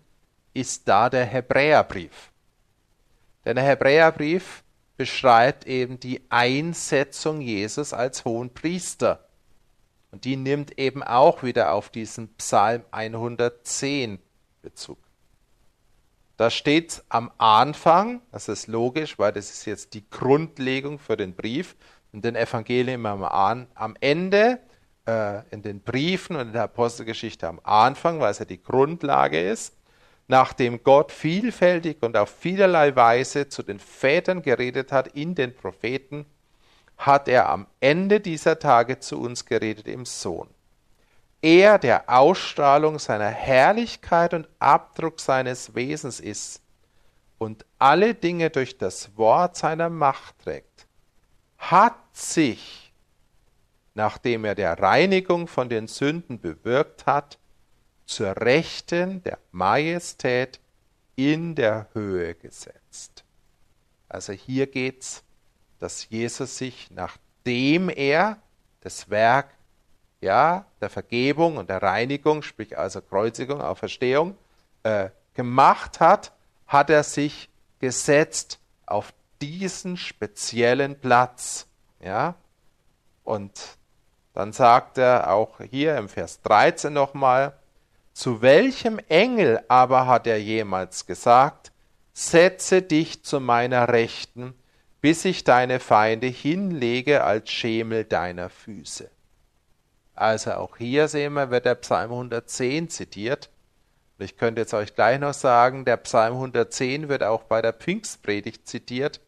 [0.53, 2.31] ist da der Hebräerbrief.
[3.43, 4.63] Denn der Hebräerbrief
[4.97, 9.27] beschreibt eben die Einsetzung Jesus als hohen Priester.
[10.11, 14.19] Und die nimmt eben auch wieder auf diesen Psalm 110
[14.61, 14.97] Bezug.
[16.37, 21.33] Da steht am Anfang, das ist logisch, weil das ist jetzt die Grundlegung für den
[21.33, 21.75] Brief,
[22.11, 24.59] in den Evangelien am, am Ende,
[25.05, 29.39] äh, in den Briefen und in der Apostelgeschichte am Anfang, weil es ja die Grundlage
[29.39, 29.75] ist,
[30.27, 36.25] nachdem Gott vielfältig und auf vielerlei Weise zu den Vätern geredet hat in den Propheten,
[36.97, 40.49] hat er am Ende dieser Tage zu uns geredet im Sohn.
[41.41, 46.61] Er, der Ausstrahlung seiner Herrlichkeit und Abdruck seines Wesens ist
[47.37, 50.87] und alle Dinge durch das Wort seiner Macht trägt,
[51.57, 52.84] hat sich,
[53.95, 57.39] nachdem er der Reinigung von den Sünden bewirkt hat,
[58.05, 60.59] zur Rechten der Majestät
[61.15, 63.23] in der Höhe gesetzt.
[64.07, 65.23] Also hier geht's,
[65.79, 68.37] dass Jesus sich, nachdem er
[68.81, 69.49] das Werk
[70.21, 74.37] ja, der Vergebung und der Reinigung, sprich also Kreuzigung, Auferstehung,
[74.83, 76.31] äh, gemacht hat,
[76.67, 81.67] hat er sich gesetzt auf diesen speziellen Platz.
[81.99, 82.35] Ja?
[83.23, 83.77] Und
[84.35, 87.53] dann sagt er auch hier im Vers 13 nochmal,
[88.13, 91.71] zu welchem Engel aber hat er jemals gesagt,
[92.13, 94.53] setze dich zu meiner Rechten,
[94.99, 99.09] bis ich deine Feinde hinlege als Schemel deiner Füße.
[100.15, 103.49] Also auch hier sehen wir, wird der Psalm 110 zitiert.
[104.17, 108.67] Ich könnte jetzt euch gleich noch sagen, der Psalm 110 wird auch bei der Pfingstpredigt
[108.67, 109.21] zitiert.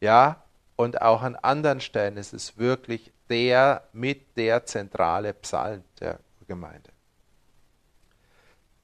[0.00, 0.44] Ja,
[0.76, 6.90] und auch an anderen Stellen ist es wirklich der mit der zentrale Psalm der Gemeinde.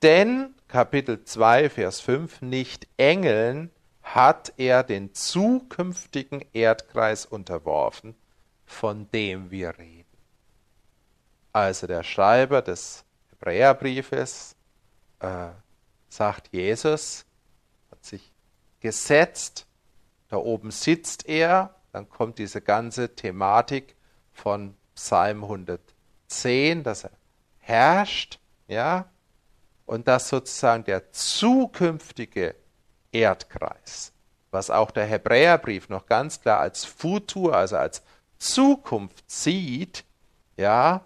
[0.02, 3.70] Denn, Kapitel 2, Vers 5, nicht Engeln
[4.02, 8.14] hat er den zukünftigen Erdkreis unterworfen,
[8.66, 10.04] von dem wir reden.
[11.52, 14.56] Also der Schreiber des Hebräerbriefes
[15.20, 15.48] äh,
[16.08, 17.24] sagt, Jesus
[17.90, 18.30] hat sich
[18.80, 19.66] gesetzt,
[20.28, 23.96] da oben sitzt er, dann kommt diese ganze Thematik
[24.34, 27.10] von Psalm 110, dass er
[27.58, 29.08] herrscht, ja,
[29.86, 32.54] und dass sozusagen der zukünftige
[33.12, 34.12] Erdkreis,
[34.50, 38.02] was auch der Hebräerbrief noch ganz klar als Futur, also als
[38.38, 40.04] Zukunft sieht,
[40.56, 41.04] ja,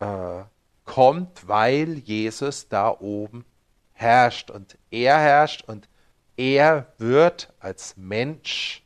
[0.00, 0.42] äh,
[0.84, 3.44] kommt, weil Jesus da oben
[3.92, 5.88] herrscht und er herrscht und
[6.36, 8.82] er wird als Mensch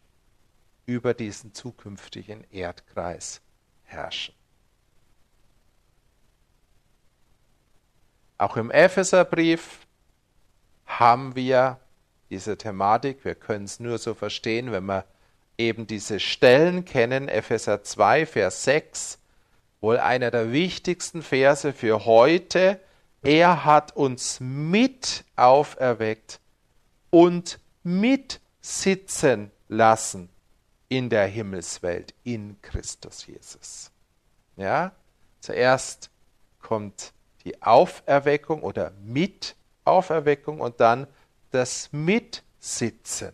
[0.85, 3.41] über diesen zukünftigen Erdkreis
[3.87, 4.35] herrschen.
[8.39, 9.87] Auch im Epheserbrief
[10.85, 11.81] haben wir
[12.29, 13.25] diese Thematik.
[13.25, 15.05] Wir können es nur so verstehen, wenn wir
[15.57, 17.29] eben diese Stellen kennen.
[17.29, 19.19] Epheser 2, Vers 6
[19.81, 22.81] wohl einer der wichtigsten Verse für heute.
[23.23, 26.41] Er hat uns mit auferweckt
[27.11, 30.29] und mitsitzen lassen
[30.89, 33.91] in der Himmelswelt in Christus Jesus.
[34.57, 34.93] Ja,
[35.41, 36.11] zuerst
[36.61, 37.13] kommt
[37.45, 41.07] die Auferweckung oder Mitauferweckung und dann
[41.51, 43.33] das Mitsitzen.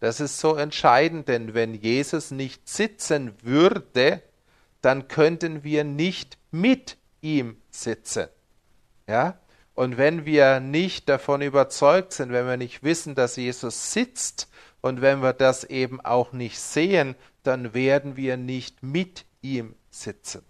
[0.00, 4.22] Das ist so entscheidend, denn wenn Jesus nicht sitzen würde,
[4.82, 8.28] dann könnten wir nicht mit ihm sitzen.
[9.06, 9.38] Ja?
[9.74, 14.48] Und wenn wir nicht davon überzeugt sind, wenn wir nicht wissen, dass Jesus sitzt
[14.84, 20.44] und wenn wir das eben auch nicht sehen, dann werden wir nicht mit ihm sitzen.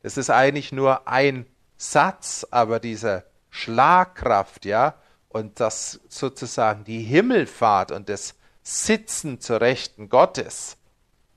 [0.00, 1.46] Es ist eigentlich nur ein
[1.76, 10.08] Satz, aber diese Schlagkraft, ja, und das sozusagen die Himmelfahrt und das Sitzen zur Rechten
[10.08, 10.76] Gottes,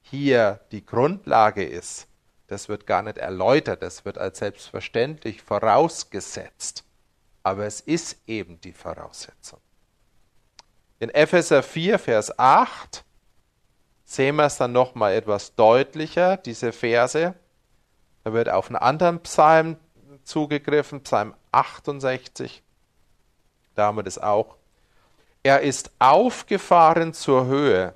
[0.03, 2.05] hier die Grundlage ist,
[2.45, 6.83] das wird gar nicht erläutert, das wird als selbstverständlich vorausgesetzt.
[7.41, 9.59] Aber es ist eben die Voraussetzung.
[11.01, 13.03] In Epheser 4, Vers 8
[14.05, 17.33] sehen wir es dann nochmal etwas deutlicher, diese Verse.
[18.23, 19.77] Da wird auf einen anderen Psalm
[20.23, 22.61] zugegriffen, Psalm 68.
[23.73, 24.57] Da haben wir das auch.
[25.41, 27.95] Er ist aufgefahren zur Höhe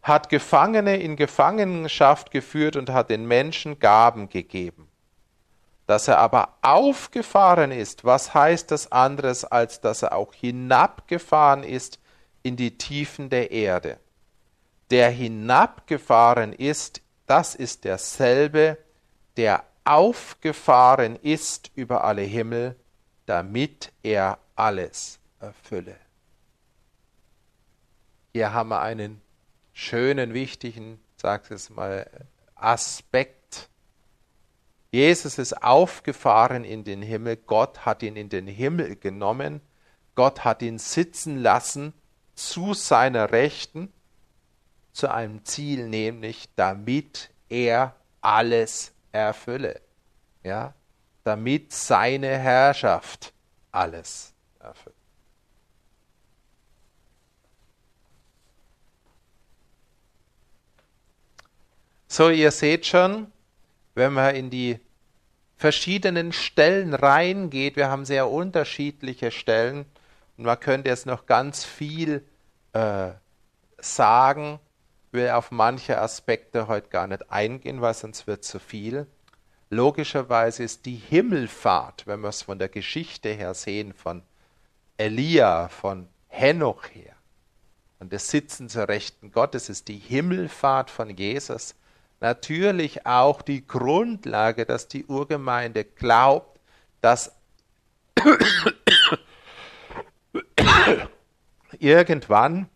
[0.00, 4.89] hat Gefangene in Gefangenschaft geführt und hat den Menschen Gaben gegeben.
[5.90, 11.98] Dass er aber aufgefahren ist, was heißt das anderes, als dass er auch hinabgefahren ist
[12.44, 13.98] in die Tiefen der Erde?
[14.92, 18.78] Der hinabgefahren ist, das ist derselbe,
[19.36, 22.76] der aufgefahren ist über alle Himmel,
[23.26, 25.96] damit er alles erfülle.
[28.32, 29.20] Hier haben wir einen
[29.72, 32.08] schönen, wichtigen, sag es mal,
[32.54, 33.39] Aspekt
[34.90, 39.60] Jesus ist aufgefahren in den Himmel, Gott hat ihn in den Himmel genommen,
[40.16, 41.94] Gott hat ihn sitzen lassen
[42.34, 43.92] zu seiner Rechten,
[44.92, 49.80] zu einem Ziel, nämlich damit er alles erfülle.
[50.42, 50.74] Ja,
[51.22, 53.32] damit seine Herrschaft
[53.70, 54.96] alles erfüllt.
[62.08, 63.30] So, ihr seht schon,
[63.94, 64.78] wenn man in die
[65.56, 69.84] verschiedenen Stellen reingeht, wir haben sehr unterschiedliche Stellen
[70.36, 72.24] und man könnte jetzt noch ganz viel
[72.72, 73.10] äh,
[73.78, 74.58] sagen,
[75.12, 79.06] will auf manche Aspekte heute gar nicht eingehen, weil sonst wird zu viel.
[79.68, 84.22] Logischerweise ist die Himmelfahrt, wenn wir es von der Geschichte her sehen, von
[84.96, 87.14] Elia, von Henoch her,
[88.00, 91.74] und das Sitzen zur Rechten Gottes ist die Himmelfahrt von Jesus,
[92.20, 96.60] natürlich auch die Grundlage, dass die Urgemeinde glaubt,
[97.00, 97.34] dass
[101.78, 102.68] irgendwann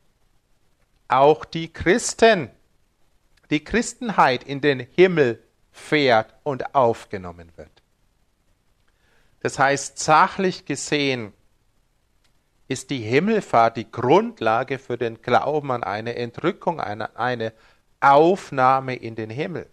[1.09, 2.51] auch die Christen,
[3.51, 7.71] die Christenheit in den Himmel fährt und aufgenommen wird.
[9.41, 11.35] Das heißt, sachlich gesehen
[12.67, 17.53] ist die Himmelfahrt die Grundlage für den Glauben an eine Entrückung, eine, eine
[18.13, 19.69] Aufnahme in den Himmel.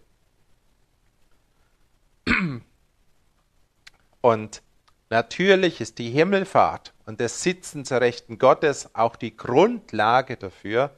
[4.20, 4.62] Und
[5.10, 10.90] natürlich ist die Himmelfahrt und das Sitzen zur Rechten Gottes auch die Grundlage dafür,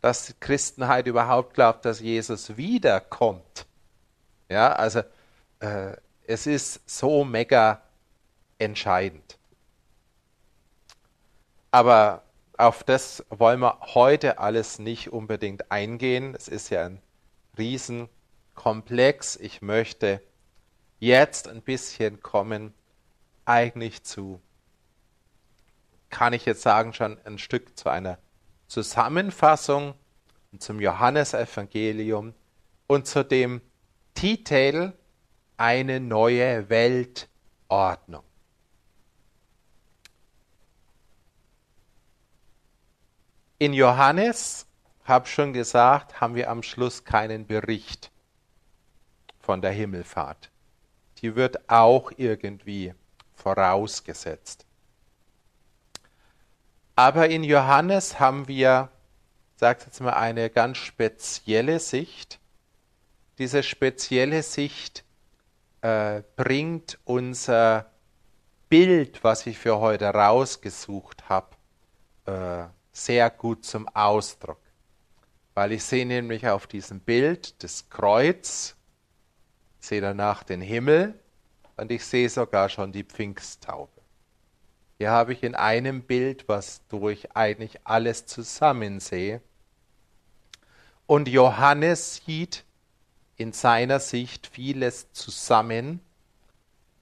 [0.00, 3.66] dass die Christenheit überhaupt glaubt, dass Jesus wiederkommt.
[4.48, 5.02] Ja, also
[5.60, 7.82] äh, es ist so mega
[8.58, 9.38] entscheidend.
[11.70, 12.22] Aber
[12.62, 16.32] auf das wollen wir heute alles nicht unbedingt eingehen.
[16.36, 17.02] Es ist ja ein
[17.58, 19.34] Riesenkomplex.
[19.34, 20.22] Ich möchte
[21.00, 22.72] jetzt ein bisschen kommen,
[23.44, 24.40] eigentlich zu,
[26.08, 28.18] kann ich jetzt sagen, schon ein Stück zu einer
[28.68, 29.94] Zusammenfassung
[30.58, 32.32] zum Johannesevangelium
[32.86, 33.60] und zu dem
[34.14, 34.92] Titel
[35.56, 38.22] Eine neue Weltordnung.
[43.62, 44.66] In Johannes,
[45.04, 48.10] habe schon gesagt, haben wir am Schluss keinen Bericht
[49.38, 50.50] von der Himmelfahrt.
[51.18, 52.92] Die wird auch irgendwie
[53.36, 54.66] vorausgesetzt.
[56.96, 58.88] Aber in Johannes haben wir,
[59.54, 62.40] sagt jetzt mal, eine ganz spezielle Sicht.
[63.38, 65.04] Diese spezielle Sicht
[65.82, 67.86] äh, bringt unser
[68.68, 71.54] Bild, was ich für heute rausgesucht habe,
[72.26, 74.60] äh, sehr gut zum Ausdruck.
[75.54, 78.76] Weil ich sehe nämlich auf diesem Bild das Kreuz,
[79.80, 81.18] sehe danach den Himmel
[81.76, 83.90] und ich sehe sogar schon die Pfingsttaube.
[84.98, 89.42] Hier habe ich in einem Bild, was durch eigentlich alles zusammensehe.
[91.06, 92.64] Und Johannes sieht
[93.36, 96.00] in seiner Sicht vieles zusammen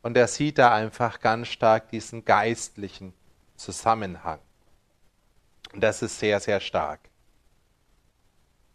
[0.02, 3.12] und er sieht da einfach ganz stark diesen geistlichen
[3.56, 4.38] Zusammenhang.
[5.72, 7.00] Und das ist sehr, sehr stark.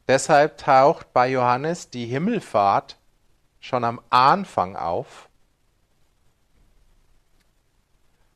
[0.07, 2.97] Deshalb taucht bei Johannes die Himmelfahrt
[3.59, 5.29] schon am Anfang auf.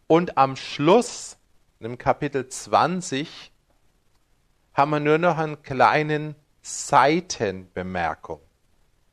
[0.08, 1.38] Und am Schluss,
[1.80, 3.52] im Kapitel 20,
[4.74, 8.42] haben wir nur noch einen kleinen Seitenbemerkung.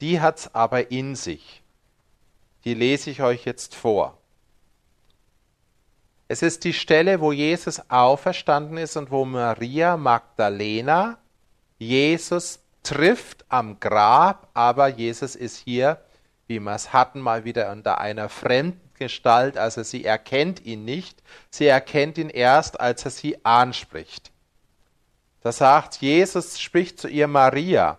[0.00, 1.62] Die hat es aber in sich.
[2.64, 4.18] Die lese ich euch jetzt vor.
[6.28, 11.18] Es ist die Stelle, wo Jesus auferstanden ist und wo Maria Magdalena
[11.78, 16.00] Jesus trifft am Grab, aber Jesus ist hier,
[16.48, 21.22] wie wir es hatten, mal wieder unter einer fremden Gestalt, also sie erkennt ihn nicht,
[21.50, 24.32] sie erkennt ihn erst, als er sie anspricht.
[25.42, 27.98] Da sagt Jesus, spricht zu ihr Maria,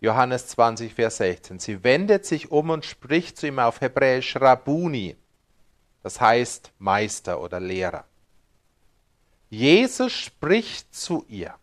[0.00, 1.58] Johannes 20, Vers 16.
[1.58, 5.16] Sie wendet sich um und spricht zu ihm auf Hebräisch Rabuni
[6.08, 8.06] das heißt Meister oder Lehrer.
[9.50, 11.54] Jesus spricht zu ihr,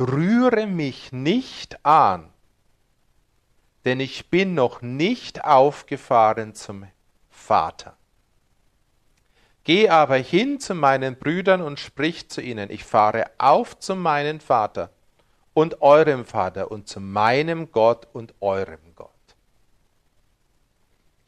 [0.00, 2.28] rühre mich nicht an,
[3.84, 6.88] denn ich bin noch nicht aufgefahren zum
[7.30, 7.96] Vater.
[9.62, 14.40] Geh aber hin zu meinen Brüdern und sprich zu ihnen, ich fahre auf zu meinem
[14.40, 14.90] Vater
[15.54, 19.10] und eurem Vater und zu meinem Gott und eurem Gott.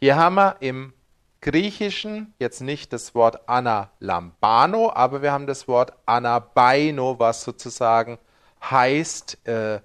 [0.00, 0.92] Hier haben wir im
[1.40, 8.18] Griechischen jetzt nicht das Wort analambano, aber wir haben das Wort anabaino, was sozusagen
[8.60, 9.80] heißt äh,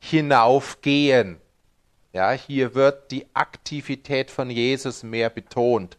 [0.00, 1.40] hinaufgehen.
[2.12, 5.96] Ja, hier wird die Aktivität von Jesus mehr betont.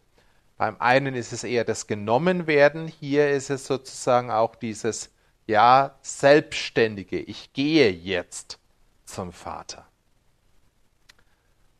[0.58, 5.10] Beim einen ist es eher das Genommenwerden, hier ist es sozusagen auch dieses,
[5.46, 7.18] ja, Selbstständige.
[7.18, 8.58] Ich gehe jetzt
[9.04, 9.86] zum Vater.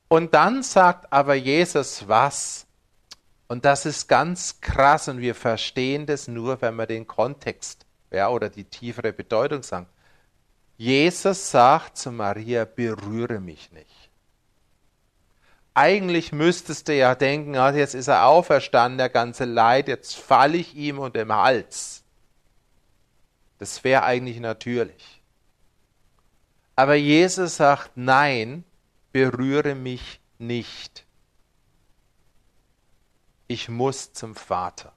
[0.08, 2.66] Und dann sagt aber Jesus was,
[3.52, 8.30] und das ist ganz krass und wir verstehen das nur, wenn wir den Kontext ja,
[8.30, 9.88] oder die tiefere Bedeutung sagen.
[10.78, 14.10] Jesus sagt zu Maria, berühre mich nicht.
[15.74, 20.56] Eigentlich müsstest du ja denken, ah, jetzt ist er auferstanden, der ganze Leid, jetzt falle
[20.56, 22.04] ich ihm unter dem Hals.
[23.58, 25.20] Das wäre eigentlich natürlich.
[26.74, 28.64] Aber Jesus sagt, nein,
[29.12, 31.04] berühre mich nicht.
[33.52, 34.94] Ich muss zum Vater.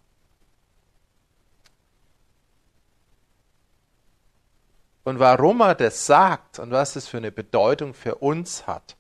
[5.03, 8.95] Und warum er das sagt und was es für eine Bedeutung für uns hat,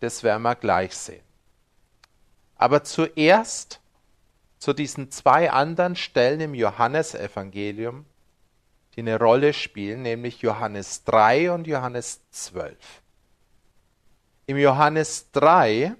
[0.00, 1.22] das werden wir gleich sehen.
[2.56, 3.82] Aber zuerst
[4.56, 8.06] zu diesen zwei anderen Stellen im Johannesevangelium,
[8.96, 13.02] die eine Rolle spielen, nämlich Johannes 3 und Johannes 12.
[14.46, 15.94] Im Johannes 3,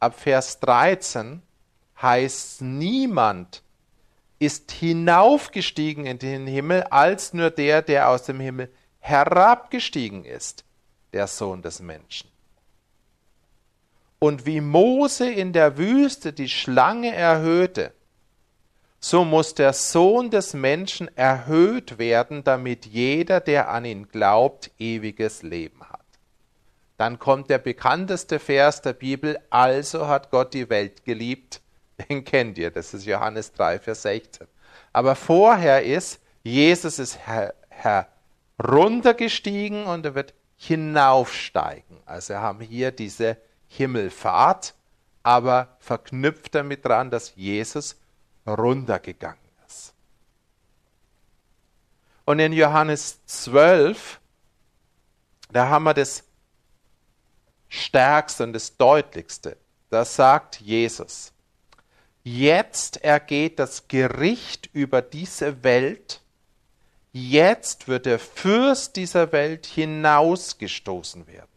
[0.00, 1.42] ab Vers 13,
[2.00, 3.62] heißt niemand
[4.38, 10.64] ist hinaufgestiegen in den Himmel als nur der, der aus dem Himmel herabgestiegen ist,
[11.12, 12.30] der Sohn des Menschen.
[14.20, 17.92] Und wie Mose in der Wüste die Schlange erhöhte,
[19.00, 25.42] so muss der Sohn des Menschen erhöht werden, damit jeder, der an ihn glaubt, ewiges
[25.42, 25.97] Leben hat.
[26.98, 31.62] Dann kommt der bekannteste Vers der Bibel, also hat Gott die Welt geliebt,
[32.10, 34.46] den kennt ihr, das ist Johannes 3, Vers 16.
[34.92, 37.18] Aber vorher ist, Jesus ist
[38.58, 41.98] heruntergestiegen und er wird hinaufsteigen.
[42.04, 43.36] Also wir haben hier diese
[43.68, 44.74] Himmelfahrt,
[45.22, 47.96] aber verknüpft damit dran, dass Jesus
[48.44, 49.38] runtergegangen
[49.68, 49.94] ist.
[52.24, 54.20] Und in Johannes 12,
[55.52, 56.24] da haben wir das
[57.68, 59.56] Stärkste und das Deutlichste.
[59.90, 61.32] Da sagt Jesus,
[62.30, 66.20] Jetzt ergeht das Gericht über diese Welt.
[67.12, 71.48] Jetzt wird der Fürst dieser Welt hinausgestoßen werden.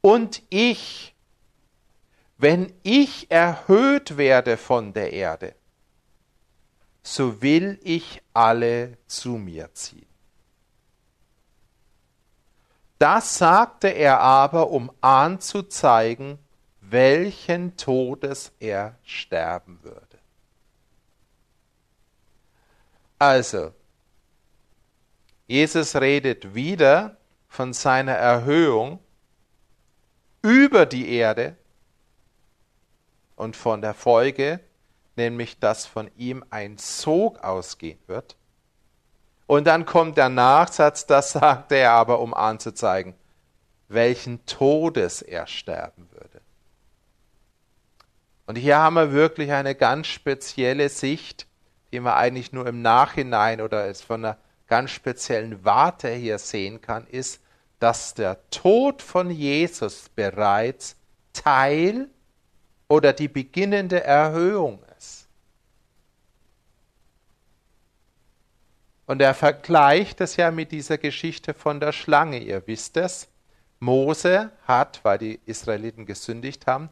[0.00, 1.14] Und ich,
[2.38, 5.54] wenn ich erhöht werde von der Erde,
[7.02, 10.13] so will ich alle zu mir ziehen.
[13.04, 16.38] Das sagte er aber, um anzuzeigen,
[16.80, 20.18] welchen Todes er sterben würde.
[23.18, 23.74] Also,
[25.46, 29.00] Jesus redet wieder von seiner Erhöhung
[30.40, 31.58] über die Erde
[33.36, 34.60] und von der Folge,
[35.14, 38.34] nämlich dass von ihm ein Sog ausgehen wird.
[39.46, 43.14] Und dann kommt der Nachsatz, das sagt er aber, um anzuzeigen,
[43.88, 46.40] welchen Todes er sterben würde.
[48.46, 51.46] Und hier haben wir wirklich eine ganz spezielle Sicht,
[51.92, 56.80] die man eigentlich nur im Nachhinein oder es von einer ganz speziellen Warte hier sehen
[56.80, 57.40] kann, ist,
[57.78, 60.96] dass der Tod von Jesus bereits
[61.32, 62.08] Teil
[62.88, 65.28] oder die beginnende Erhöhung ist.
[69.06, 72.38] Und er vergleicht es ja mit dieser Geschichte von der Schlange.
[72.38, 73.28] Ihr wisst es.
[73.80, 76.88] Mose hat, weil die Israeliten gesündigt haben,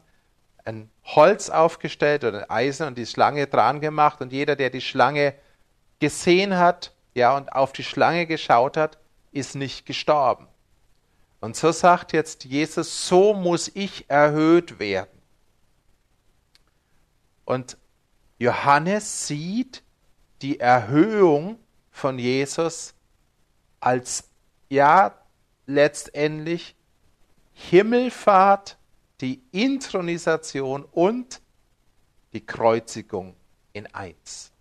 [0.63, 4.81] ein Holz aufgestellt oder ein Eisen und die Schlange dran gemacht und jeder, der die
[4.81, 5.33] Schlange
[5.99, 8.97] gesehen hat, ja, und auf die Schlange geschaut hat,
[9.31, 10.47] ist nicht gestorben.
[11.41, 15.21] Und so sagt jetzt Jesus, so muss ich erhöht werden.
[17.45, 17.77] Und
[18.37, 19.83] Johannes sieht
[20.41, 21.59] die Erhöhung
[21.93, 22.93] von Jesus
[23.79, 24.25] als
[24.67, 25.13] ja
[25.65, 26.75] letztendlich
[27.53, 28.77] Himmelfahrt
[29.21, 31.39] die Intronisation und
[32.33, 33.35] die Kreuzigung
[33.71, 34.51] in eins.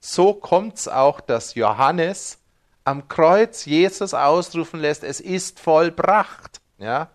[0.00, 2.38] So kommt es auch, dass Johannes
[2.84, 6.60] am Kreuz Jesus ausrufen lässt, es ist vollbracht.
[6.78, 7.10] Ja?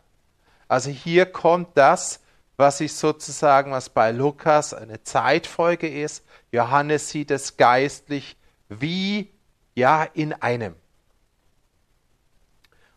[0.68, 2.20] Also hier kommt das,
[2.58, 6.24] was ich sozusagen, was bei Lukas eine Zeitfolge ist.
[6.52, 8.38] Johannes sieht es geistlich
[8.82, 9.32] wie
[9.76, 10.76] ja in einem.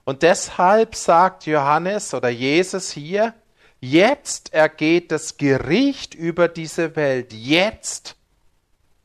[0.05, 3.35] Und deshalb sagt Johannes oder Jesus hier,
[3.81, 7.33] Jetzt ergeht das Gericht über diese Welt.
[7.33, 8.17] Jetzt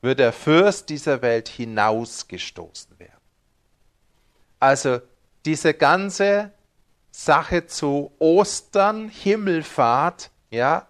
[0.00, 3.20] wird der Fürst dieser Welt hinausgestoßen werden.
[4.58, 5.00] Also
[5.44, 6.52] diese ganze
[7.10, 10.88] Sache zu Ostern, Himmelfahrt, ja,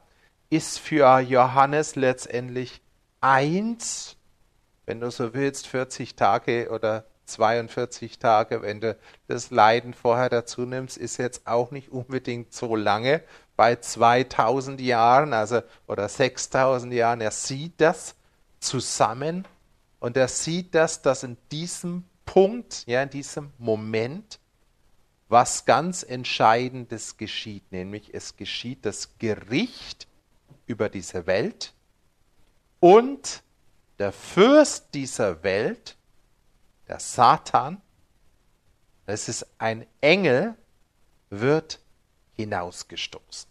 [0.48, 2.80] ist für Johannes letztendlich
[3.20, 4.16] eins,
[4.86, 8.96] wenn du so willst, 40 Tage oder 42 Tage, wenn du
[9.28, 13.22] das Leiden vorher dazu nimmst, ist jetzt auch nicht unbedingt so lange,
[13.56, 17.20] bei 2000 Jahren, also oder 6000 Jahren.
[17.20, 18.14] Er sieht das
[18.60, 19.46] zusammen
[20.00, 24.38] und er sieht das, dass in diesem Punkt, ja, in diesem Moment,
[25.28, 30.06] was ganz Entscheidendes geschieht, nämlich es geschieht das Gericht
[30.66, 31.72] über diese Welt
[32.80, 33.42] und
[34.02, 35.96] der Fürst dieser Welt,
[36.88, 37.80] der Satan,
[39.06, 40.56] es ist ein Engel,
[41.30, 41.78] wird
[42.32, 43.48] hinausgestoßen.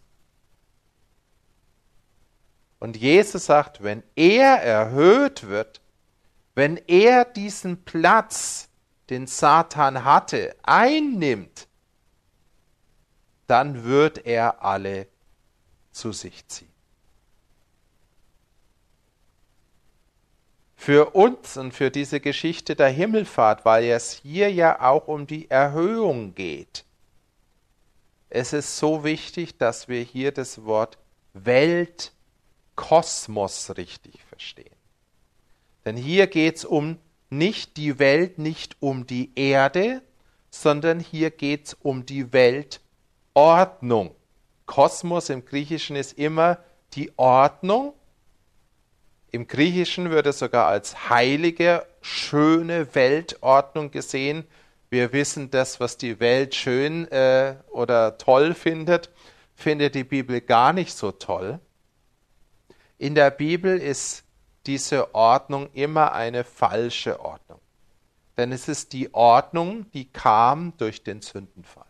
[2.80, 5.80] Und Jesus sagt, wenn er erhöht wird,
[6.54, 8.68] wenn er diesen Platz,
[9.08, 11.66] den Satan hatte, einnimmt,
[13.46, 15.08] dann wird er alle
[15.92, 16.71] zu sich ziehen.
[20.84, 25.48] Für uns und für diese Geschichte der Himmelfahrt, weil es hier ja auch um die
[25.48, 26.84] Erhöhung geht,
[28.30, 30.98] es ist so wichtig, dass wir hier das Wort
[31.34, 32.10] Welt,
[32.74, 34.74] Kosmos richtig verstehen.
[35.84, 36.98] Denn hier geht es um
[37.30, 40.02] nicht die Welt, nicht um die Erde,
[40.50, 44.16] sondern hier geht es um die Weltordnung.
[44.66, 46.58] Kosmos im Griechischen ist immer
[46.94, 47.94] die Ordnung.
[49.32, 54.44] Im Griechischen wird es sogar als heilige, schöne Weltordnung gesehen,
[54.90, 59.08] wir wissen, das, was die Welt schön äh, oder toll findet,
[59.54, 61.60] findet die Bibel gar nicht so toll.
[62.98, 64.24] In der Bibel ist
[64.66, 67.58] diese Ordnung immer eine falsche Ordnung.
[68.36, 71.86] Denn es ist die Ordnung, die kam durch den Sündenfall.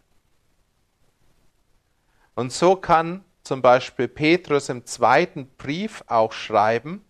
[2.36, 7.04] Und so kann zum Beispiel Petrus im zweiten Brief auch schreiben,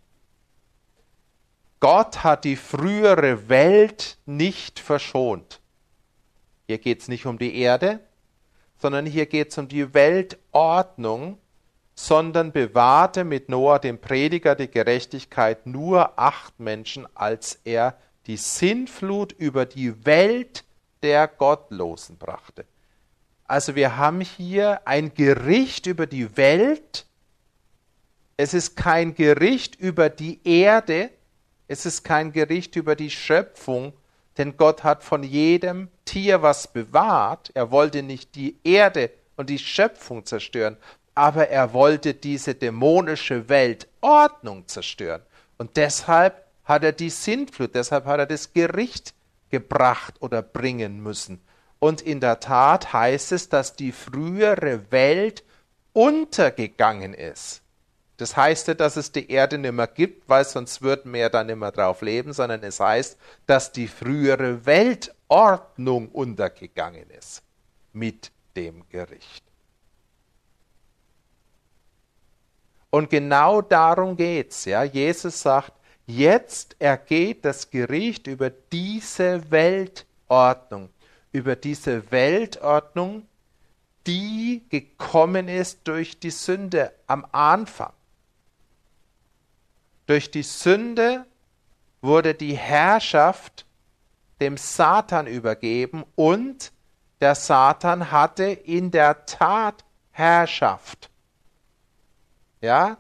[1.83, 5.61] Gott hat die frühere Welt nicht verschont.
[6.69, 7.99] Hier geht es nicht um die Erde,
[8.79, 11.39] sondern hier geht es um die Weltordnung,
[11.97, 19.33] sondern bewahrte mit Noah, dem Prediger, die Gerechtigkeit nur acht Menschen, als er die Sinnflut
[19.33, 20.63] über die Welt
[21.03, 22.65] der Gottlosen brachte.
[23.45, 27.07] Also wir haben hier ein Gericht über die Welt.
[28.37, 31.11] Es ist kein Gericht über die Erde.
[31.73, 33.95] Es ist kein Gericht über die Schöpfung,
[34.37, 37.51] denn Gott hat von jedem Tier was bewahrt.
[37.55, 40.77] Er wollte nicht die Erde und die Schöpfung zerstören,
[41.15, 45.23] aber er wollte diese dämonische Weltordnung zerstören.
[45.57, 49.15] Und deshalb hat er die Sintflut, deshalb hat er das Gericht
[49.49, 51.41] gebracht oder bringen müssen.
[51.79, 55.43] Und in der Tat heißt es, dass die frühere Welt
[55.95, 57.62] untergegangen ist.
[58.23, 61.57] Das heißt dass es die Erde nicht mehr gibt, weil sonst würden wir da nicht
[61.57, 63.19] mehr drauf leben, sondern es heißt,
[63.49, 67.43] dass die frühere Weltordnung untergegangen ist
[67.93, 69.43] mit dem Gericht.
[72.91, 74.85] Und genau darum geht's, ja.
[74.85, 75.73] Jesus sagt,
[76.07, 80.91] jetzt ergeht das Gericht über diese Weltordnung,
[81.33, 83.27] über diese Weltordnung,
[84.07, 87.93] die gekommen ist durch die Sünde am Anfang.
[90.13, 91.25] Durch die Sünde
[92.03, 93.65] wurde die Herrschaft
[94.43, 96.71] dem Satan übergeben und
[97.23, 101.09] der Satan hatte in der Tat Herrschaft.
[102.61, 102.99] Ja,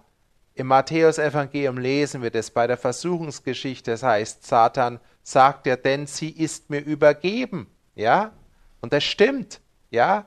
[0.55, 3.91] im Matthäusevangelium lesen wir das bei der Versuchungsgeschichte.
[3.91, 7.67] Das heißt, Satan sagt ja, denn sie ist mir übergeben.
[7.95, 8.33] Ja,
[8.81, 9.61] und das stimmt.
[9.91, 10.25] Ja,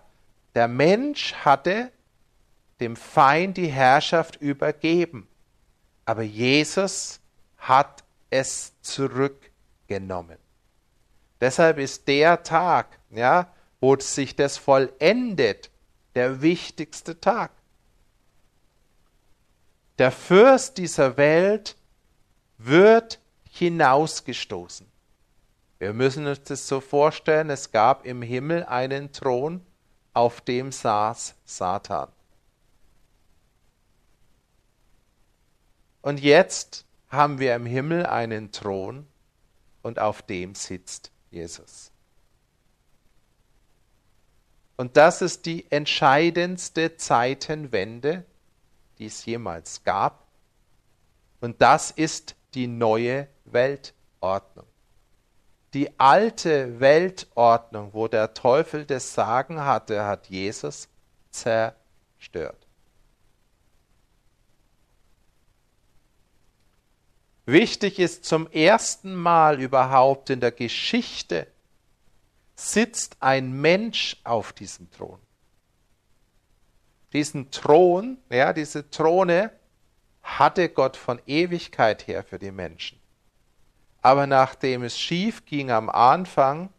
[0.53, 1.91] der Mensch hatte
[2.79, 5.27] dem Feind die Herrschaft übergeben.
[6.05, 7.19] Aber Jesus
[7.57, 10.37] hat es zurückgenommen.
[11.41, 15.69] Deshalb ist der Tag, ja, wo sich das vollendet,
[16.15, 17.51] der wichtigste Tag.
[19.97, 21.75] Der Fürst dieser Welt
[22.57, 23.19] wird
[23.51, 24.87] hinausgestoßen.
[25.79, 29.65] Wir müssen uns das so vorstellen, es gab im Himmel einen Thron,
[30.13, 32.09] auf dem saß Satan.
[36.05, 39.07] Und jetzt haben wir im Himmel einen Thron
[39.81, 41.91] und auf dem sitzt Jesus.
[44.77, 48.23] Und das ist die entscheidendste Zeitenwende,
[48.99, 50.27] die es jemals gab.
[51.41, 54.67] Und das ist die neue Weltordnung.
[55.73, 60.87] Die alte Weltordnung, wo der Teufel das Sagen hatte, hat Jesus
[61.31, 62.64] zerstört.
[67.45, 71.47] Wichtig ist zum ersten Mal überhaupt in der Geschichte
[72.55, 75.19] sitzt ein Mensch auf diesem Thron.
[77.13, 79.51] Diesen Thron, ja, diese Throne
[80.23, 82.99] hatte Gott von Ewigkeit her für die Menschen.
[84.01, 86.69] Aber nachdem es schief ging am Anfang,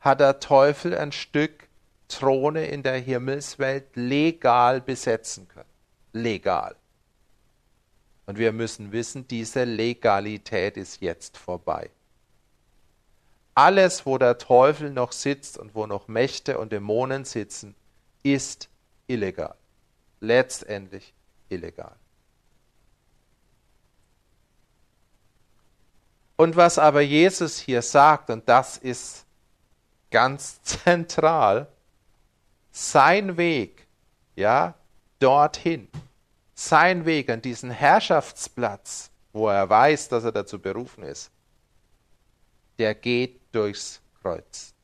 [0.00, 1.68] hat der Teufel ein Stück
[2.08, 5.68] Throne in der Himmelswelt legal besetzen können.
[6.12, 6.76] Legal.
[8.26, 11.90] Und wir müssen wissen, diese Legalität ist jetzt vorbei.
[13.54, 17.74] Alles, wo der Teufel noch sitzt und wo noch Mächte und Dämonen sitzen,
[18.22, 18.68] ist
[19.06, 19.54] illegal.
[20.20, 21.14] Letztendlich
[21.48, 21.96] illegal.
[26.36, 29.24] Und was aber Jesus hier sagt, und das ist
[30.10, 31.68] ganz zentral,
[32.72, 33.86] sein Weg,
[34.34, 34.74] ja,
[35.18, 35.88] dorthin,
[36.56, 41.30] sein Weg an diesen Herrschaftsplatz, wo er weiß, dass er dazu berufen ist,
[42.78, 44.74] der geht durchs Kreuz.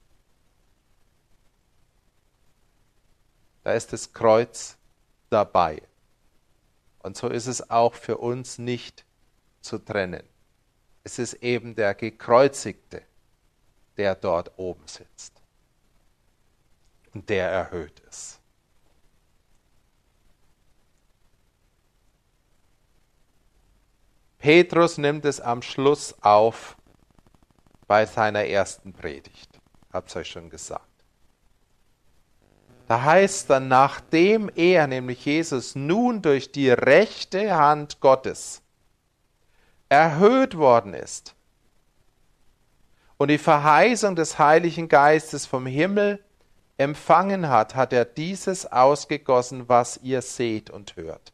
[3.64, 4.76] Da ist das Kreuz
[5.30, 5.82] dabei.
[6.98, 9.04] Und so ist es auch für uns nicht
[9.62, 10.24] zu trennen.
[11.04, 13.02] Es ist eben der Gekreuzigte,
[13.96, 15.40] der dort oben sitzt.
[17.14, 18.41] Und der erhöht ist.
[24.42, 26.76] Petrus nimmt es am Schluss auf
[27.86, 29.48] bei seiner ersten Predigt.
[29.92, 30.84] Hab's euch schon gesagt.
[32.88, 38.62] Da heißt dann, nachdem er, nämlich Jesus, nun durch die rechte Hand Gottes
[39.88, 41.36] erhöht worden ist
[43.18, 46.18] und die Verheißung des Heiligen Geistes vom Himmel
[46.78, 51.32] empfangen hat, hat er dieses ausgegossen, was ihr seht und hört.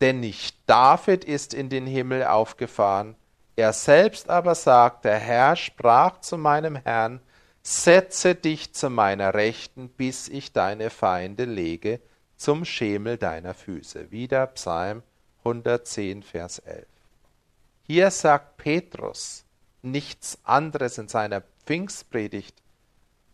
[0.00, 3.16] Denn nicht David ist in den Himmel aufgefahren,
[3.56, 7.20] er selbst aber sagt, der Herr sprach zu meinem Herrn,
[7.62, 12.00] setze dich zu meiner Rechten, bis ich deine Feinde lege
[12.36, 14.10] zum Schemel deiner Füße.
[14.10, 15.02] Wieder Psalm
[15.40, 16.86] 110, Vers 11.
[17.82, 19.44] Hier sagt Petrus
[19.82, 22.56] nichts anderes in seiner Pfingstpredigt.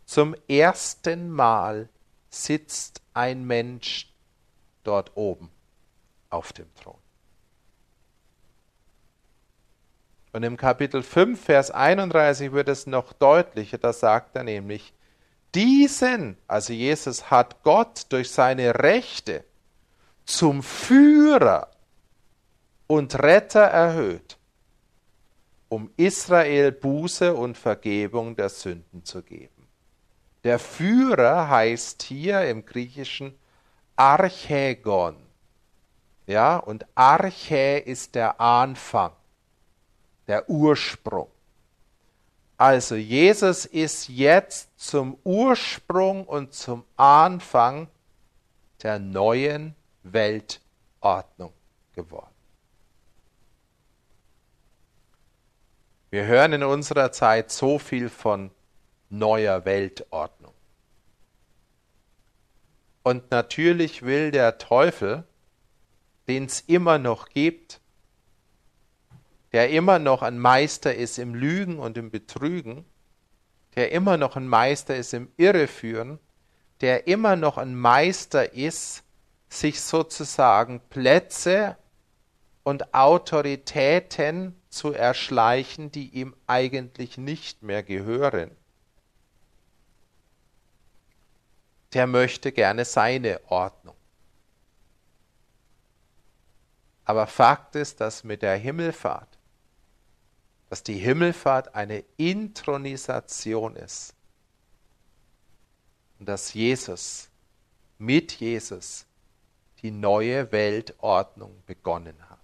[0.07, 1.89] Zum ersten Mal
[2.31, 4.13] sitzt ein Mensch
[4.83, 5.51] dort oben
[6.31, 6.99] auf dem Thron.
[10.33, 14.93] Und im Kapitel 5, Vers 31 wird es noch deutlicher, da sagt er nämlich,
[15.55, 19.45] diesen, also Jesus hat Gott durch seine Rechte
[20.27, 21.71] zum Führer
[22.87, 24.37] und Retter erhöht,
[25.69, 29.69] um Israel Buße und Vergebung der Sünden zu geben.
[30.45, 33.35] Der Führer heißt hier im Griechischen
[33.97, 35.26] Archegon.
[36.27, 39.13] Ja, und Arche ist der Anfang,
[40.27, 41.29] der Ursprung.
[42.59, 47.89] Also Jesus ist jetzt zum Ursprung und zum Anfang
[48.83, 51.53] der neuen Weltordnung
[51.95, 52.35] geworden.
[56.11, 58.51] Wir hören in unserer Zeit so viel von
[59.11, 60.55] neuer Weltordnung.
[63.03, 65.25] Und natürlich will der Teufel
[66.29, 67.81] den es immer noch gibt,
[69.53, 72.85] der immer noch ein Meister ist im Lügen und im Betrügen,
[73.75, 76.19] der immer noch ein Meister ist im Irreführen,
[76.81, 79.03] der immer noch ein Meister ist,
[79.49, 81.77] sich sozusagen Plätze
[82.65, 88.51] und Autoritäten zu erschleichen, die ihm eigentlich nicht mehr gehören.
[91.95, 93.96] Der möchte gerne seine Ordnung.
[97.07, 99.29] Aber Fakt ist, dass mit der Himmelfahrt,
[100.69, 104.13] dass die Himmelfahrt eine Intronisation ist.
[106.19, 107.29] Und dass Jesus,
[107.99, 109.07] mit Jesus,
[109.83, 112.39] die neue Weltordnung begonnen hat.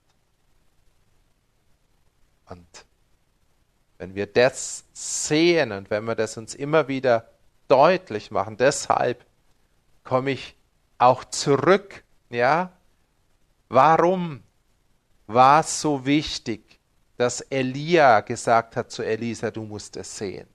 [2.47, 2.85] Und
[3.99, 7.29] wenn wir das sehen und wenn wir das uns immer wieder
[7.67, 9.25] deutlich machen, deshalb
[10.05, 10.55] komme ich
[10.99, 12.73] auch zurück, ja,
[13.69, 14.43] warum
[15.27, 16.81] war es so wichtig,
[17.17, 20.49] dass Elia gesagt hat zu Elisa, du musst es sehen.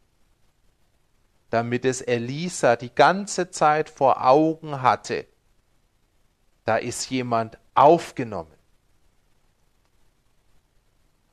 [1.49, 5.25] Damit es Elisa die ganze Zeit vor Augen hatte,
[6.65, 8.51] da ist jemand aufgenommen.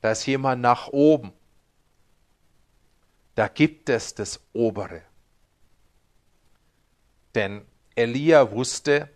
[0.01, 1.33] Da ist jemand nach oben.
[3.35, 5.01] da gibt es das Obere.
[7.35, 7.65] Denn
[7.95, 9.09] Elia wusste,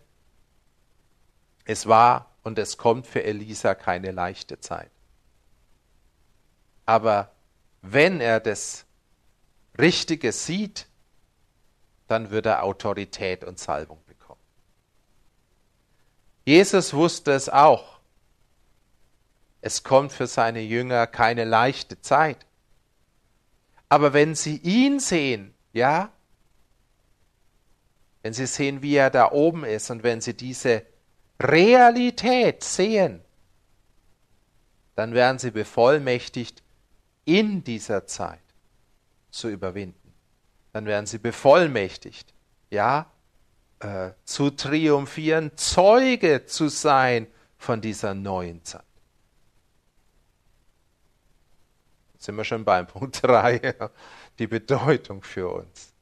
[1.64, 4.90] es war und es kommt für Elisa keine leichte Zeit.
[6.86, 7.32] Aber
[7.82, 8.84] wenn er das
[9.78, 10.86] Richtige sieht,
[12.08, 14.40] dann wird er Autorität und Salbung bekommen.
[16.44, 18.00] Jesus wusste es auch.
[19.60, 22.46] Es kommt für seine Jünger keine leichte Zeit.
[23.88, 26.10] Aber wenn sie ihn sehen, ja,
[28.22, 30.82] wenn sie sehen, wie er da oben ist und wenn sie diese
[31.40, 33.22] Realität sehen,
[34.94, 36.62] dann werden sie bevollmächtigt,
[37.24, 38.40] in dieser Zeit
[39.30, 40.14] zu überwinden.
[40.72, 42.34] Dann werden sie bevollmächtigt,
[42.70, 43.10] ja,
[43.80, 47.26] äh, zu triumphieren, Zeuge zu sein
[47.56, 48.84] von dieser neuen Zeit.
[52.12, 53.74] Jetzt sind wir schon beim Punkt 3,
[54.38, 55.92] die Bedeutung für uns.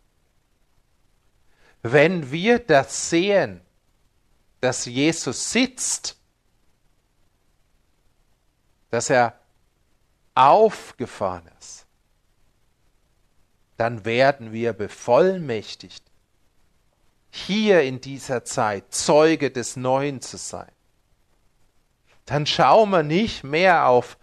[1.82, 3.61] Wenn wir das sehen,
[4.61, 6.17] dass Jesus sitzt,
[8.91, 9.39] dass er
[10.35, 11.87] aufgefahren ist,
[13.77, 16.05] dann werden wir bevollmächtigt,
[17.31, 20.71] hier in dieser Zeit Zeuge des Neuen zu sein.
[22.25, 24.19] Dann schauen wir nicht mehr auf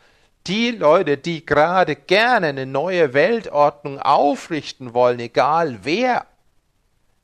[0.48, 6.28] die Leute, die gerade gerne eine neue Weltordnung aufrichten wollen, egal wer,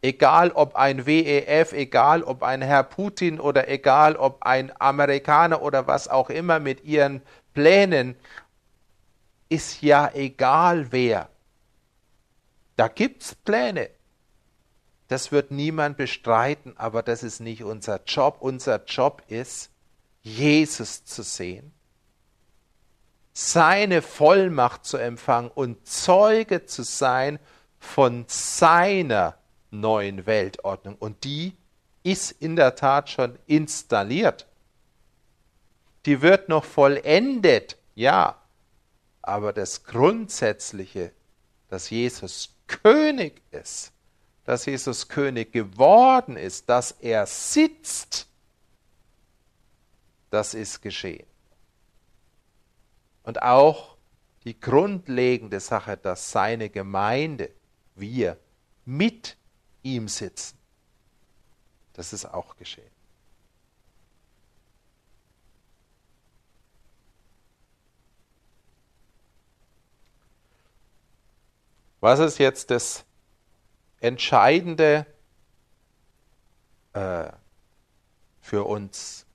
[0.01, 5.87] egal ob ein WEF, egal ob ein Herr Putin oder egal ob ein Amerikaner oder
[5.87, 7.21] was auch immer mit ihren
[7.53, 8.15] Plänen,
[9.49, 11.29] ist ja egal wer.
[12.77, 13.89] Da gibt's Pläne.
[15.07, 18.37] Das wird niemand bestreiten, aber das ist nicht unser Job.
[18.39, 19.69] Unser Job ist,
[20.21, 21.73] Jesus zu sehen
[23.33, 27.39] seine Vollmacht zu empfangen und Zeuge zu sein
[27.79, 29.37] von seiner
[29.71, 30.95] neuen Weltordnung.
[30.95, 31.55] Und die
[32.03, 34.47] ist in der Tat schon installiert.
[36.05, 38.37] Die wird noch vollendet, ja.
[39.21, 41.11] Aber das Grundsätzliche,
[41.69, 43.91] dass Jesus König ist,
[44.45, 48.27] dass Jesus König geworden ist, dass er sitzt,
[50.31, 51.27] das ist geschehen.
[53.23, 53.97] Und auch
[54.43, 57.51] die grundlegende Sache, dass seine Gemeinde,
[57.95, 58.37] wir,
[58.85, 59.37] mit
[59.83, 60.57] ihm sitzen.
[61.93, 62.91] Das ist auch geschehen.
[71.99, 73.05] Was ist jetzt das
[73.99, 75.05] Entscheidende
[76.93, 77.31] äh,
[78.41, 79.25] für uns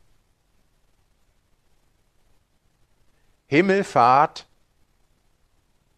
[3.47, 4.49] Himmelfahrt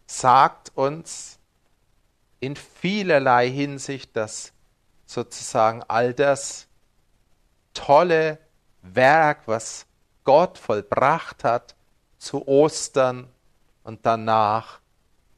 [0.06, 1.37] sagt uns
[2.40, 4.52] in vielerlei Hinsicht, dass
[5.06, 6.68] sozusagen all das
[7.74, 8.38] tolle
[8.82, 9.86] Werk, was
[10.24, 11.74] Gott vollbracht hat,
[12.18, 13.28] zu Ostern
[13.84, 14.80] und danach,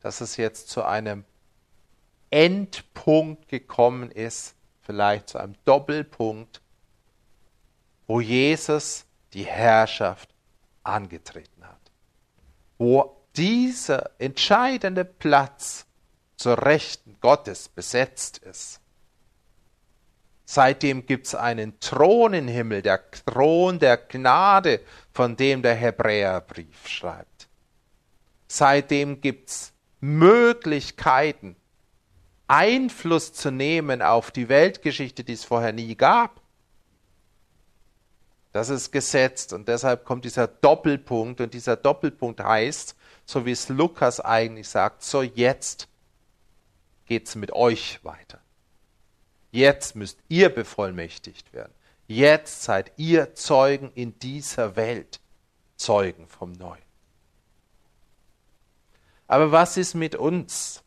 [0.01, 1.25] dass es jetzt zu einem
[2.31, 6.61] Endpunkt gekommen ist, vielleicht zu einem Doppelpunkt,
[8.07, 10.31] wo Jesus die Herrschaft
[10.83, 11.79] angetreten hat.
[12.79, 15.87] Wo dieser entscheidende Platz
[16.41, 18.81] zur Rechten Gottes besetzt ist.
[20.47, 24.81] Seitdem gibt es einen Thron im Himmel, der Thron der Gnade,
[25.13, 27.47] von dem der Hebräerbrief schreibt.
[28.49, 31.57] Seitdem gibt es Möglichkeiten,
[32.49, 36.41] Einfluss zu nehmen auf die Weltgeschichte, die es vorher nie gab.
[38.53, 42.97] Das ist gesetzt und deshalb kommt dieser Doppelpunkt und dieser Doppelpunkt heißt,
[43.27, 45.90] so wie es Lukas eigentlich sagt, so jetzt
[47.11, 48.41] geht's mit euch weiter.
[49.51, 51.75] Jetzt müsst ihr bevollmächtigt werden.
[52.07, 55.21] Jetzt seid ihr Zeugen in dieser Welt,
[55.77, 56.85] Zeugen vom Neuen.
[59.27, 60.85] Aber was ist mit uns?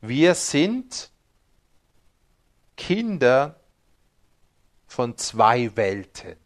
[0.00, 1.10] Wir sind
[2.78, 3.60] Kinder
[4.86, 6.36] von zwei Welten.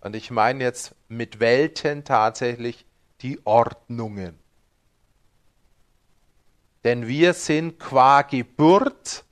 [0.00, 2.84] Und ich meine jetzt mit Welten tatsächlich
[3.20, 4.44] die Ordnungen.
[6.86, 9.24] Denn wir sind qua Geburt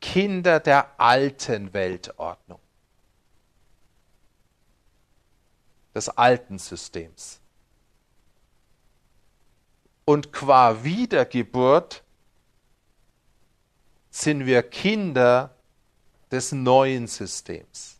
[0.00, 2.58] Kinder der alten Weltordnung,
[5.94, 7.38] des alten Systems.
[10.04, 12.02] Und qua Wiedergeburt
[14.10, 15.54] sind wir Kinder
[16.32, 17.96] des neuen Systems.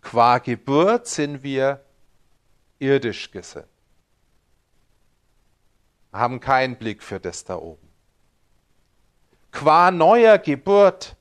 [0.00, 1.84] Qua Geburt sind wir
[2.82, 3.66] irdisch gesinnt.
[6.12, 7.88] Haben keinen Blick für das da oben.
[9.52, 11.16] Qua neuer Geburt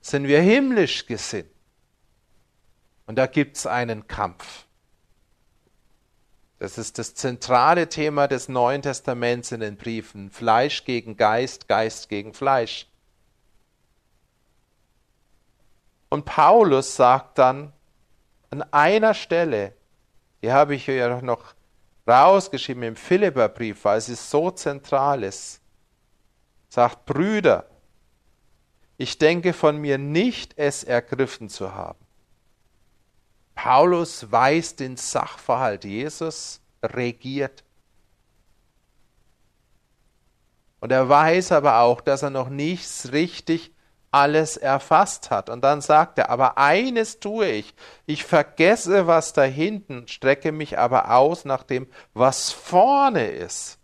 [0.00, 1.50] sind wir himmlisch gesinnt.
[3.06, 4.66] Und da gibt es einen Kampf.
[6.58, 10.30] Das ist das zentrale Thema des Neuen Testaments in den Briefen.
[10.30, 12.86] Fleisch gegen Geist, Geist gegen Fleisch.
[16.08, 17.72] Und Paulus sagt dann
[18.50, 19.74] an einer Stelle,
[20.42, 21.54] die habe ich ja noch
[22.06, 25.60] rausgeschrieben im Philipperbrief, weil sie so zentral ist,
[26.68, 27.68] sagt Brüder,
[28.96, 32.04] ich denke von mir nicht, es ergriffen zu haben.
[33.54, 37.64] Paulus weiß den Sachverhalt, Jesus regiert.
[40.80, 43.72] Und er weiß aber auch, dass er noch nichts richtig
[44.10, 45.50] alles erfasst hat.
[45.50, 47.74] Und dann sagt er, aber eines tue ich,
[48.06, 53.78] ich vergesse, was da hinten, strecke mich aber aus nach dem, was vorne ist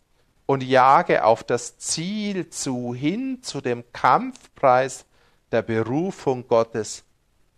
[0.47, 5.07] und jage auf das Ziel zu, hin zu dem Kampfpreis
[5.53, 7.05] der Berufung Gottes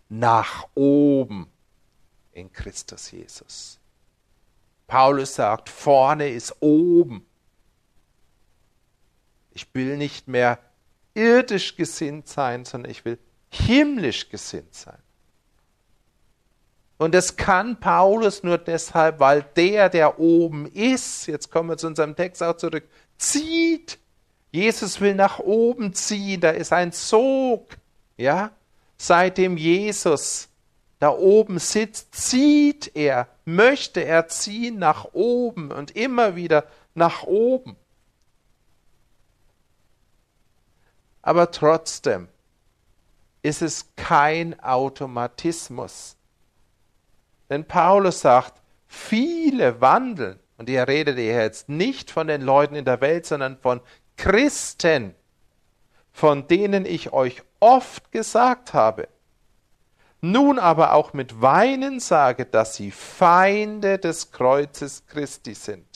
[0.08, 1.50] nach oben
[2.32, 3.80] in Christus Jesus.
[4.86, 7.26] Paulus sagt, vorne ist oben.
[9.50, 10.58] Ich will nicht mehr
[11.16, 13.18] irdisch gesinnt sein, sondern ich will
[13.50, 14.98] himmlisch gesinnt sein.
[16.98, 21.88] Und das kann Paulus nur deshalb, weil der, der oben ist, jetzt kommen wir zu
[21.88, 22.84] unserem Text auch zurück,
[23.18, 23.98] zieht.
[24.50, 27.76] Jesus will nach oben ziehen, da ist ein Sog,
[28.16, 28.50] ja.
[28.96, 30.48] Seitdem Jesus
[30.98, 36.64] da oben sitzt, zieht er, möchte er ziehen nach oben und immer wieder
[36.94, 37.76] nach oben.
[41.26, 42.28] Aber trotzdem
[43.42, 46.16] ist es kein Automatismus.
[47.50, 52.84] Denn Paulus sagt, viele wandeln, und er redet hier jetzt nicht von den Leuten in
[52.84, 53.80] der Welt, sondern von
[54.16, 55.16] Christen,
[56.12, 59.08] von denen ich euch oft gesagt habe,
[60.20, 65.95] nun aber auch mit Weinen sage, dass sie Feinde des Kreuzes Christi sind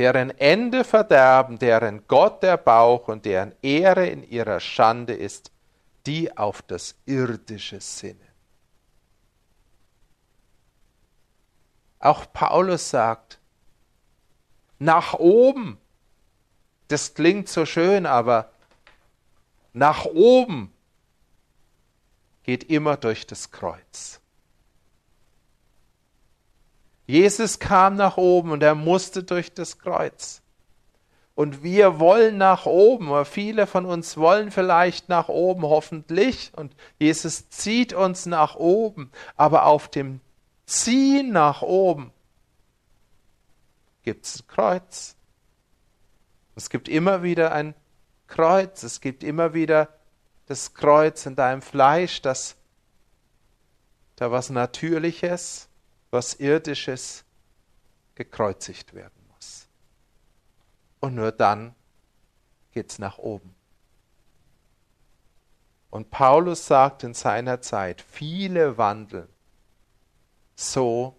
[0.00, 5.52] deren Ende Verderben, deren Gott der Bauch und deren Ehre in ihrer Schande ist,
[6.06, 8.18] die auf das Irdische sinnen.
[11.98, 13.38] Auch Paulus sagt,
[14.78, 15.76] nach oben,
[16.88, 18.50] das klingt so schön, aber
[19.74, 20.72] nach oben
[22.42, 24.19] geht immer durch das Kreuz.
[27.10, 30.42] Jesus kam nach oben und er musste durch das Kreuz.
[31.34, 36.52] Und wir wollen nach oben, oder viele von uns wollen vielleicht nach oben, hoffentlich.
[36.54, 39.10] Und Jesus zieht uns nach oben.
[39.36, 40.20] Aber auf dem
[40.66, 42.12] Ziehen nach oben
[44.04, 45.16] gibt es ein Kreuz.
[46.54, 47.74] Es gibt immer wieder ein
[48.28, 48.84] Kreuz.
[48.84, 49.88] Es gibt immer wieder
[50.46, 52.54] das Kreuz in deinem Fleisch, das
[54.14, 55.69] da was Natürliches
[56.10, 57.24] was Irdisches
[58.14, 59.68] gekreuzigt werden muss.
[61.00, 61.74] Und nur dann
[62.72, 63.54] geht's nach oben.
[65.90, 69.28] Und Paulus sagt in seiner Zeit, viele wandeln
[70.54, 71.16] so,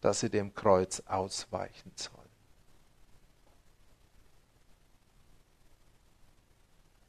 [0.00, 2.18] dass sie dem Kreuz ausweichen sollen.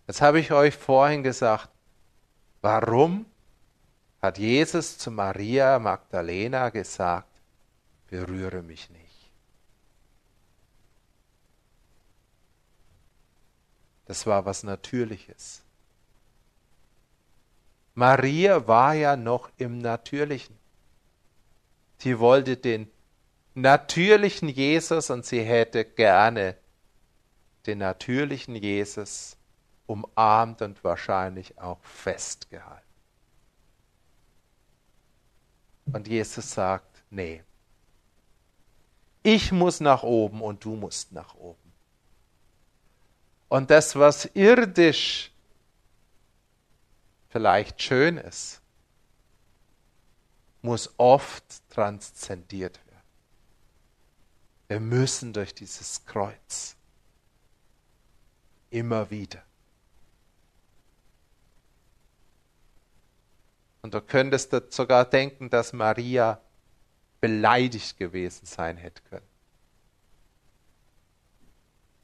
[0.08, 1.70] Jetzt habe ich euch vorhin gesagt,
[2.62, 3.26] warum
[4.22, 7.30] hat Jesus zu Maria Magdalena gesagt,
[8.08, 9.32] berühre mich nicht.
[14.06, 15.62] Das war was Natürliches.
[17.94, 20.58] Maria war ja noch im Natürlichen.
[21.98, 22.90] Sie wollte den
[23.54, 26.58] natürlichen Jesus und sie hätte gerne
[27.66, 29.38] den natürlichen Jesus
[29.86, 32.89] umarmt und wahrscheinlich auch festgehalten.
[35.91, 37.44] Und Jesus sagt, nee,
[39.24, 41.57] ich muss nach oben und du musst nach oben.
[43.49, 45.32] Und das, was irdisch
[47.30, 48.61] vielleicht schön ist,
[50.61, 52.90] muss oft transzendiert werden.
[54.68, 56.76] Wir müssen durch dieses Kreuz
[58.70, 59.41] immer wieder.
[63.81, 66.41] Und du könntest sogar denken, dass Maria
[67.22, 69.27] beleidigt gewesen sein hätte können.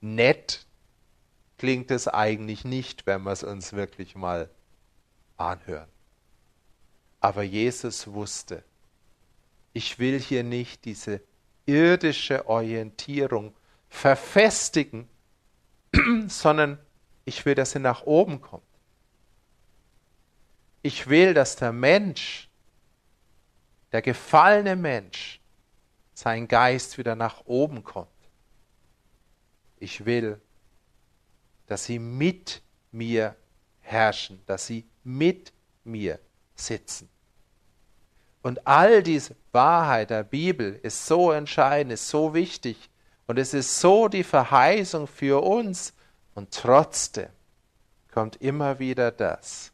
[0.02, 0.66] Nett
[1.58, 4.50] klingt es eigentlich nicht, wenn wir es uns wirklich mal
[5.38, 5.90] anhören.
[7.20, 8.64] Aber Jesus wusste,
[9.74, 11.22] ich will hier nicht diese
[11.66, 13.54] irdische Orientierung
[13.90, 15.10] verfestigen,
[16.28, 16.78] sondern
[17.26, 18.65] ich will, dass sie nach oben kommt.
[20.86, 22.48] Ich will, dass der Mensch,
[23.92, 25.42] der gefallene Mensch,
[26.14, 28.30] sein Geist wieder nach oben kommt.
[29.78, 30.40] Ich will,
[31.66, 33.36] dass sie mit mir
[33.80, 35.52] herrschen, dass sie mit
[35.84, 36.20] mir
[36.54, 37.10] sitzen.
[38.44, 42.92] Und all diese Wahrheit der Bibel ist so entscheidend, ist so wichtig
[43.26, 45.96] und es ist so die Verheißung für uns
[46.36, 47.30] und trotzdem
[48.12, 49.72] kommt immer wieder das.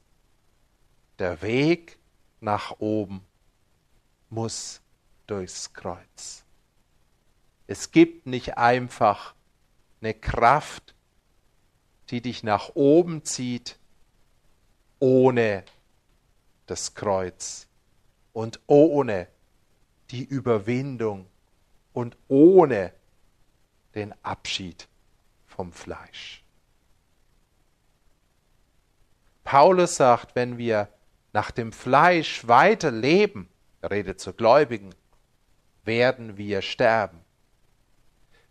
[1.21, 1.99] Der Weg
[2.39, 3.23] nach oben
[4.31, 4.81] muss
[5.27, 6.43] durchs Kreuz.
[7.67, 9.35] Es gibt nicht einfach
[10.01, 10.95] eine Kraft,
[12.09, 13.77] die dich nach oben zieht,
[14.97, 15.63] ohne
[16.65, 17.67] das Kreuz
[18.33, 19.27] und ohne
[20.09, 21.27] die Überwindung
[21.93, 22.93] und ohne
[23.93, 24.87] den Abschied
[25.45, 26.43] vom Fleisch.
[29.43, 30.91] Paulus sagt, wenn wir
[31.33, 33.49] nach dem Fleisch weiter leben,
[33.83, 34.93] redet zu Gläubigen,
[35.83, 37.19] werden wir sterben.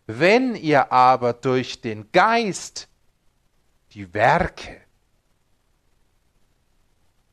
[0.07, 2.89] Wenn ihr aber durch den Geist
[3.93, 4.81] die Werke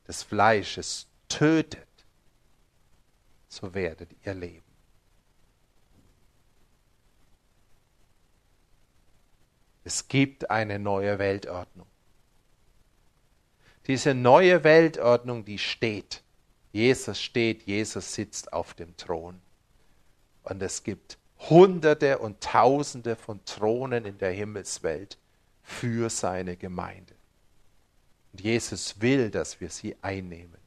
[0.06, 1.86] des Fleisches tötet,
[3.48, 4.64] so werdet ihr leben.
[9.82, 11.87] Es gibt eine neue Weltordnung.
[13.88, 16.22] Diese neue Weltordnung, die steht.
[16.72, 19.40] Jesus steht, Jesus sitzt auf dem Thron.
[20.42, 25.18] Und es gibt Hunderte und Tausende von Thronen in der Himmelswelt
[25.62, 27.14] für seine Gemeinde.
[28.32, 30.58] Und Jesus will, dass wir sie einnehmen.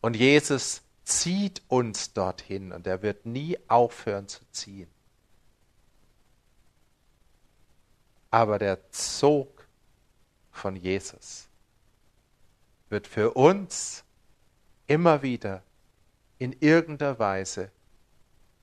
[0.00, 4.90] Und Jesus zieht uns dorthin und er wird nie aufhören zu ziehen.
[8.30, 9.61] Aber der Zog
[10.62, 11.48] von Jesus
[12.88, 14.04] wird für uns
[14.86, 15.64] immer wieder
[16.38, 17.72] in irgendeiner Weise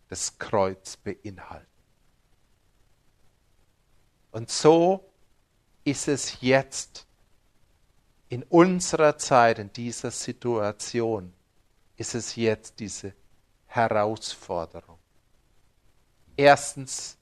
[0.07, 1.65] das Kreuz beinhalten.
[4.31, 5.11] Und so
[5.83, 7.05] ist es jetzt
[8.29, 11.33] in unserer Zeit, in dieser Situation,
[11.97, 13.13] ist es jetzt diese
[13.67, 14.99] Herausforderung.
[16.37, 17.17] Erstens,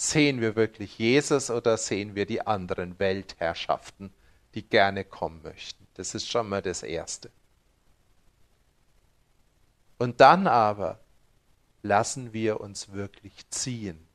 [0.00, 4.10] sehen wir wirklich Jesus oder sehen wir die anderen Weltherrschaften,
[4.54, 5.86] die gerne kommen möchten?
[5.92, 7.30] Das ist schon mal das Erste.
[9.98, 11.00] Und dann aber
[11.82, 14.08] lassen wir uns wirklich ziehen.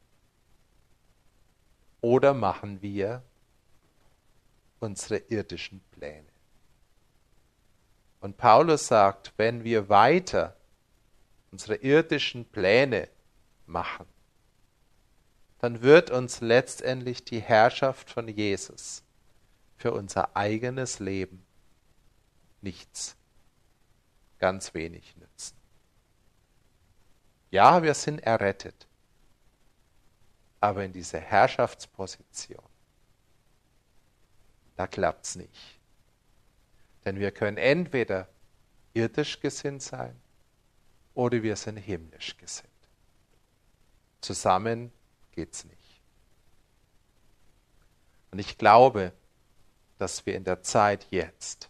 [2.01, 3.21] Oder machen wir
[4.79, 6.25] unsere irdischen Pläne.
[8.21, 10.57] Und Paulus sagt, wenn wir weiter
[11.51, 13.07] unsere irdischen Pläne
[13.67, 14.07] machen,
[15.65, 19.01] dann wird uns letztendlich die Herrschaft von Jesus
[19.77, 21.43] für unser eigenes Leben
[22.61, 23.15] nichts,
[24.37, 25.57] ganz wenig nützen.
[27.49, 28.87] Ja, wir sind errettet,
[30.61, 32.63] aber in dieser Herrschaftsposition
[34.75, 35.79] da klappt es nicht.
[37.05, 38.27] Denn wir können entweder
[38.93, 40.15] irdisch gesinnt sein
[41.15, 42.69] oder wir sind himmlisch gesinnt.
[44.21, 44.91] Zusammen
[45.35, 46.01] geht es nicht.
[48.31, 49.13] Und ich glaube,
[49.97, 51.69] dass wir in der Zeit jetzt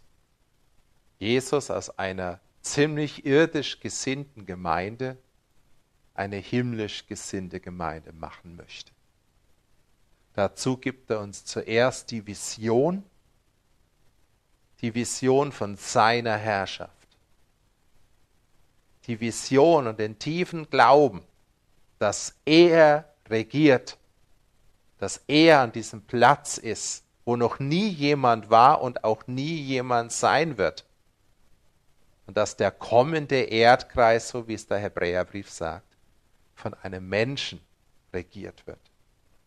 [1.18, 5.16] Jesus aus einer ziemlich irdisch gesinnten Gemeinde
[6.14, 8.92] eine himmlisch gesinnte Gemeinde machen möchte.
[10.34, 13.04] Dazu gibt er uns zuerst die Vision,
[14.80, 16.92] die Vision von seiner Herrschaft.
[19.06, 21.22] Die Vision und den tiefen Glauben,
[21.98, 23.98] dass er regiert,
[24.98, 30.12] dass er an diesem Platz ist, wo noch nie jemand war und auch nie jemand
[30.12, 30.86] sein wird.
[32.26, 35.96] Und dass der kommende Erdkreis, so wie es der Hebräerbrief sagt,
[36.54, 37.60] von einem Menschen
[38.12, 38.80] regiert wird.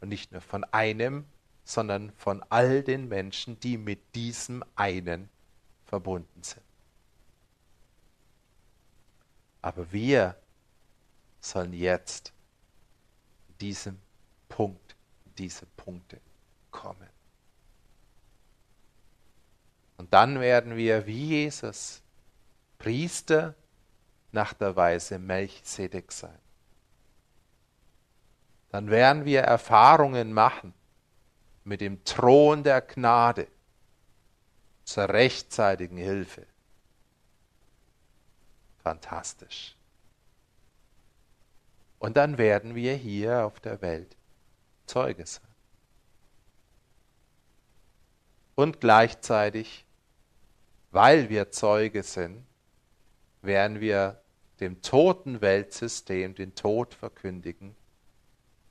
[0.02, 1.26] Und nicht nur von einem,
[1.64, 5.30] sondern von all den Menschen, die mit diesem einen
[5.86, 6.64] verbunden sind.
[9.62, 10.36] Aber wir
[11.42, 12.34] sollen jetzt
[13.62, 14.00] diesem
[14.48, 14.96] Punkt,
[15.38, 16.20] diese Punkte
[16.72, 17.10] kommen.
[19.98, 22.02] Und dann werden wir wie Jesus
[22.78, 23.56] Priester
[24.32, 26.40] nach der Weise Melchizedek sein
[28.70, 30.74] dann werden wir Erfahrungen machen
[31.64, 33.48] mit dem Thron der Gnade
[34.84, 36.46] zur rechtzeitigen Hilfe
[38.78, 39.76] fantastisch.
[42.00, 44.16] Und dann werden wir hier auf der Welt
[44.86, 45.44] Zeuge sein.
[48.56, 49.86] Und gleichzeitig,
[50.92, 52.46] weil wir Zeuge sind,
[53.42, 54.22] werden wir
[54.60, 57.76] dem toten Weltsystem den Tod verkündigen,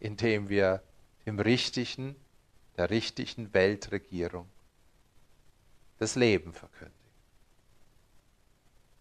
[0.01, 0.83] indem wir
[1.25, 2.17] dem richtigen,
[2.77, 4.49] der richtigen Weltregierung
[5.99, 6.95] das Leben verkündigen.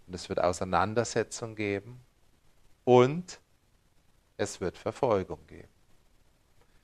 [0.08, 2.00] Und es wird Auseinandersetzung geben
[2.86, 3.40] und
[4.38, 5.68] es wird Verfolgung geben.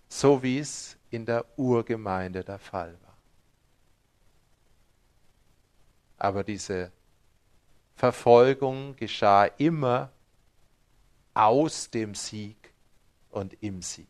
[0.09, 3.17] So wie es in der Urgemeinde der Fall war.
[6.17, 6.91] Aber diese
[7.95, 10.11] Verfolgung geschah immer
[11.33, 12.73] aus dem Sieg
[13.29, 14.07] und im Sieg.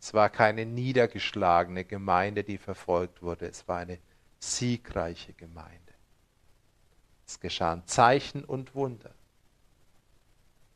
[0.00, 3.98] Es war keine niedergeschlagene Gemeinde, die verfolgt wurde, es war eine
[4.38, 5.94] siegreiche Gemeinde.
[7.26, 9.14] Es geschahen Zeichen und Wunder.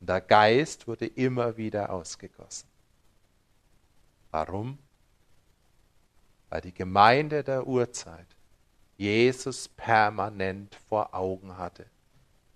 [0.00, 2.68] Und der Geist wurde immer wieder ausgegossen.
[4.30, 4.78] Warum?
[6.48, 8.26] Weil die Gemeinde der Urzeit
[8.96, 11.86] Jesus permanent vor Augen hatte,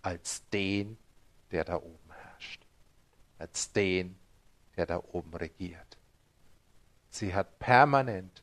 [0.03, 0.99] als den,
[1.51, 2.67] der da oben herrscht,
[3.39, 4.19] als den,
[4.77, 5.99] der da oben regiert.
[7.11, 8.43] Sie hat permanent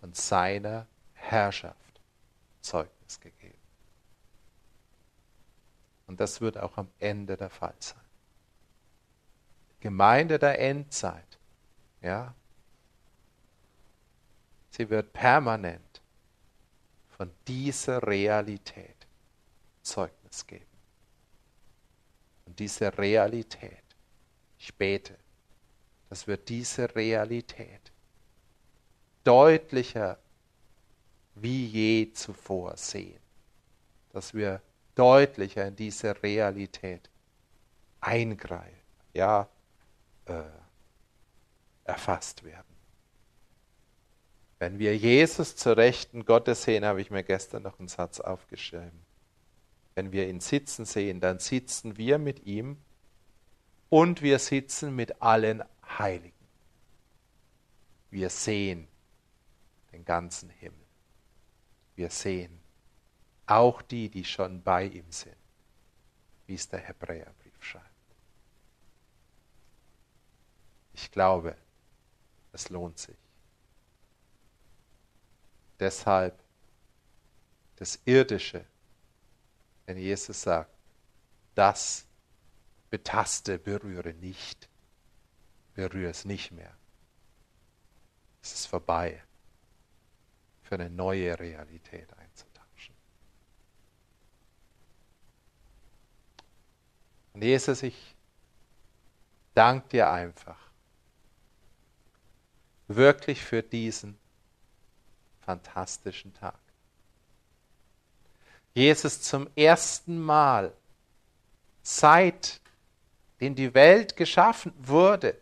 [0.00, 2.00] von seiner Herrschaft
[2.60, 3.58] Zeugnis gegeben.
[6.06, 8.01] Und das wird auch am Ende der Fall sein.
[9.82, 11.38] Gemeinde der Endzeit,
[12.02, 12.32] ja,
[14.70, 16.00] sie wird permanent
[17.08, 19.08] von dieser Realität
[19.82, 20.64] Zeugnis geben.
[22.46, 23.82] Und diese Realität,
[24.56, 25.18] ich bete,
[26.08, 27.90] dass wir diese Realität
[29.24, 30.16] deutlicher
[31.34, 33.20] wie je zuvor sehen,
[34.12, 34.62] dass wir
[34.94, 37.10] deutlicher in diese Realität
[38.00, 38.78] eingreifen,
[39.12, 39.48] ja,
[40.26, 40.42] äh,
[41.84, 42.72] erfasst werden.
[44.58, 49.02] Wenn wir Jesus zur Rechten Gottes sehen, habe ich mir gestern noch einen Satz aufgeschrieben.
[49.94, 52.76] Wenn wir ihn sitzen sehen, dann sitzen wir mit ihm
[53.88, 55.64] und wir sitzen mit allen
[55.98, 56.32] Heiligen.
[58.10, 58.86] Wir sehen
[59.92, 60.86] den ganzen Himmel.
[61.96, 62.60] Wir sehen
[63.46, 65.36] auch die, die schon bei ihm sind,
[66.46, 67.86] wie es der Hebräerbrief schreibt.
[70.94, 71.56] Ich glaube,
[72.52, 73.16] es lohnt sich.
[75.78, 76.38] Deshalb
[77.76, 78.64] das Irdische,
[79.86, 80.70] wenn Jesus sagt,
[81.54, 82.06] das
[82.90, 84.68] betaste, berühre nicht,
[85.74, 86.76] berühre es nicht mehr.
[88.42, 89.22] Es ist vorbei
[90.62, 92.94] für eine neue Realität einzutauschen.
[97.32, 98.14] Und Jesus, ich
[99.54, 100.71] danke dir einfach
[102.96, 104.18] wirklich für diesen
[105.40, 106.58] fantastischen Tag.
[108.74, 110.72] Jesus zum ersten Mal,
[111.82, 112.60] seit
[113.40, 115.36] den die Welt geschaffen wurde,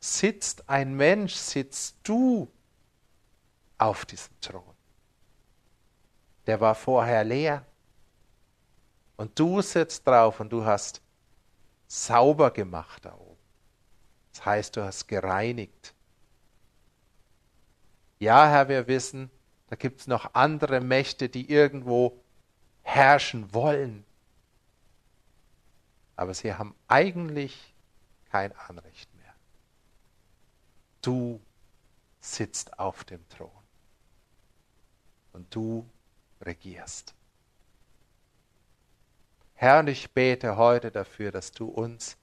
[0.00, 2.50] sitzt ein Mensch, sitzt du
[3.78, 4.74] auf diesem Thron.
[6.46, 7.64] Der war vorher leer.
[9.16, 11.00] Und du sitzt drauf und du hast
[11.86, 13.04] sauber gemacht.
[13.04, 13.14] Das
[14.46, 15.94] heißt, du hast gereinigt.
[18.18, 19.30] Ja, Herr, wir wissen,
[19.68, 22.22] da gibt es noch andere Mächte, die irgendwo
[22.82, 24.04] herrschen wollen.
[26.14, 27.74] Aber sie haben eigentlich
[28.30, 29.34] kein Anrecht mehr.
[31.02, 31.40] Du
[32.20, 33.50] sitzt auf dem Thron
[35.32, 35.86] und du
[36.40, 37.14] regierst.
[39.54, 42.16] Herr, und ich bete heute dafür, dass du uns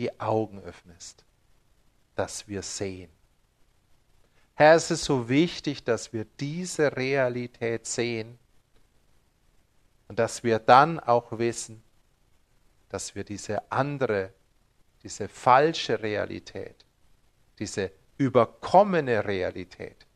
[0.00, 1.26] die Augen öffnest,
[2.14, 3.10] dass wir sehen.
[4.54, 8.38] Herr, es ist so wichtig, dass wir diese Realität sehen
[10.08, 11.82] und dass wir dann auch wissen,
[12.88, 14.32] dass wir diese andere,
[15.02, 16.86] diese falsche Realität,
[17.58, 20.06] diese überkommene Realität,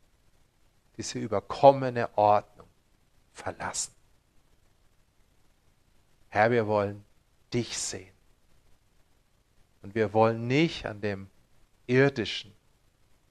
[0.97, 2.69] diese überkommene Ordnung
[3.35, 3.93] verlassen.
[6.31, 7.05] Herr, wir wollen
[7.53, 8.14] dich sehen.
[9.95, 11.31] Wir wollen nicht an dem
[11.87, 12.53] irdischen,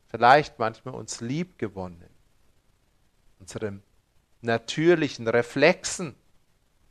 [0.07, 2.09] vielleicht manchmal uns liebgewonnenen,
[3.39, 3.83] unserem
[4.41, 6.15] natürlichen Reflexen,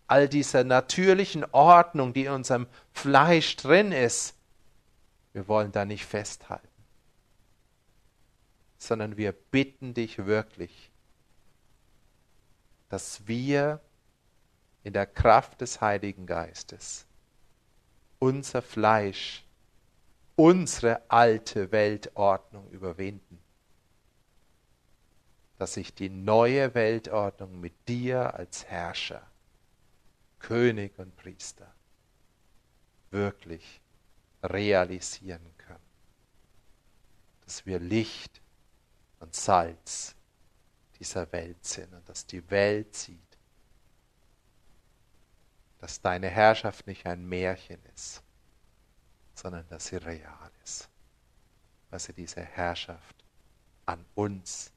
[0.06, 4.36] all dieser natürlichen Ordnung, die in unserem Fleisch drin ist,
[5.32, 6.68] wir wollen da nicht festhalten
[8.82, 10.90] sondern wir bitten dich wirklich,
[12.88, 13.80] dass wir
[14.82, 17.06] in der Kraft des Heiligen Geistes
[18.18, 19.44] unser Fleisch,
[20.36, 23.38] unsere alte Weltordnung überwinden,
[25.58, 29.26] dass sich die neue Weltordnung mit dir als Herrscher,
[30.38, 31.72] König und Priester
[33.10, 33.80] wirklich
[34.42, 35.80] realisieren kann,
[37.44, 38.40] dass wir Licht
[39.20, 40.16] und Salz
[40.98, 43.18] dieser Welt sind und dass die Welt sieht,
[45.78, 48.21] dass deine Herrschaft nicht ein Märchen ist,
[49.42, 50.88] sondern dass sie real ist,
[51.90, 53.24] weil sie diese Herrschaft
[53.86, 54.70] an uns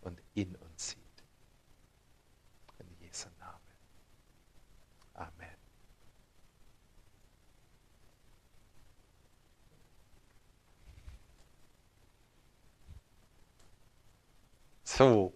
[0.00, 0.98] und in uns sieht.
[2.78, 3.60] In Jesu Namen.
[5.12, 5.56] Amen.
[14.82, 15.34] So,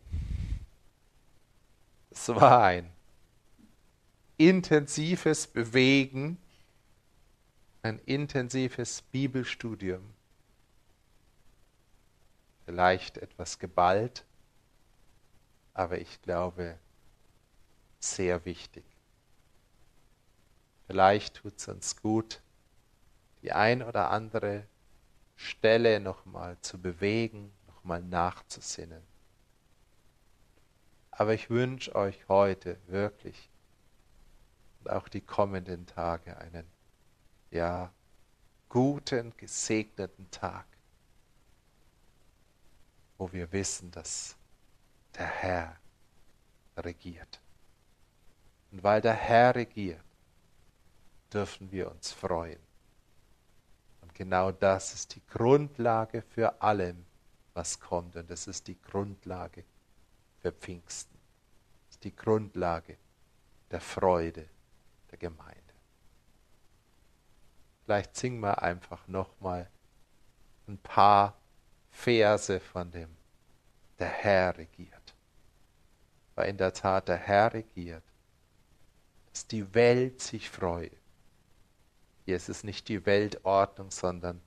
[2.09, 2.91] es war ein
[4.39, 6.39] intensives Bewegen,
[7.83, 10.15] ein intensives Bibelstudium,
[12.67, 14.25] vielleicht etwas geballt,
[15.73, 16.79] aber ich glaube
[17.99, 18.85] sehr wichtig.
[20.87, 22.43] Vielleicht tut es uns gut,
[23.43, 24.67] die ein oder andere
[25.37, 29.03] Stelle nochmal zu bewegen, nochmal nachzusinnen.
[31.11, 33.49] Aber ich wünsche euch heute wirklich
[34.81, 36.67] und auch die kommenden Tage einen,
[37.51, 37.93] ja,
[38.69, 40.67] guten, gesegneten Tag,
[43.19, 44.37] wo wir wissen, dass
[45.17, 45.77] der Herr
[46.77, 47.41] regiert.
[48.71, 50.05] Und weil der Herr regiert,
[51.33, 52.61] dürfen wir uns freuen.
[54.03, 57.05] Und genau das ist die Grundlage für allem,
[57.55, 58.17] was kommt.
[58.17, 59.65] Und das ist die Grundlage
[60.41, 61.19] für Pfingsten.
[61.87, 62.97] Das ist die Grundlage
[63.71, 64.49] der Freude
[65.11, 65.60] der Gemeinde.
[67.85, 69.69] Vielleicht singen wir einfach nochmal
[70.69, 71.37] ein paar
[71.91, 73.17] Verse von dem
[73.99, 75.15] Der Herr regiert.
[76.35, 78.05] Weil in der Tat der Herr regiert,
[79.33, 80.93] dass die Welt sich freut.
[82.25, 84.41] Hier ist es nicht die Weltordnung, sondern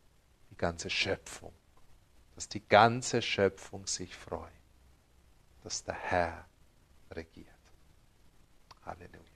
[0.49, 1.53] die ganze Schöpfung.
[2.35, 4.49] Dass die ganze Schöpfung sich freut,
[5.63, 6.45] dass der Herr
[7.11, 7.47] regiert.
[8.85, 9.32] Halleluja.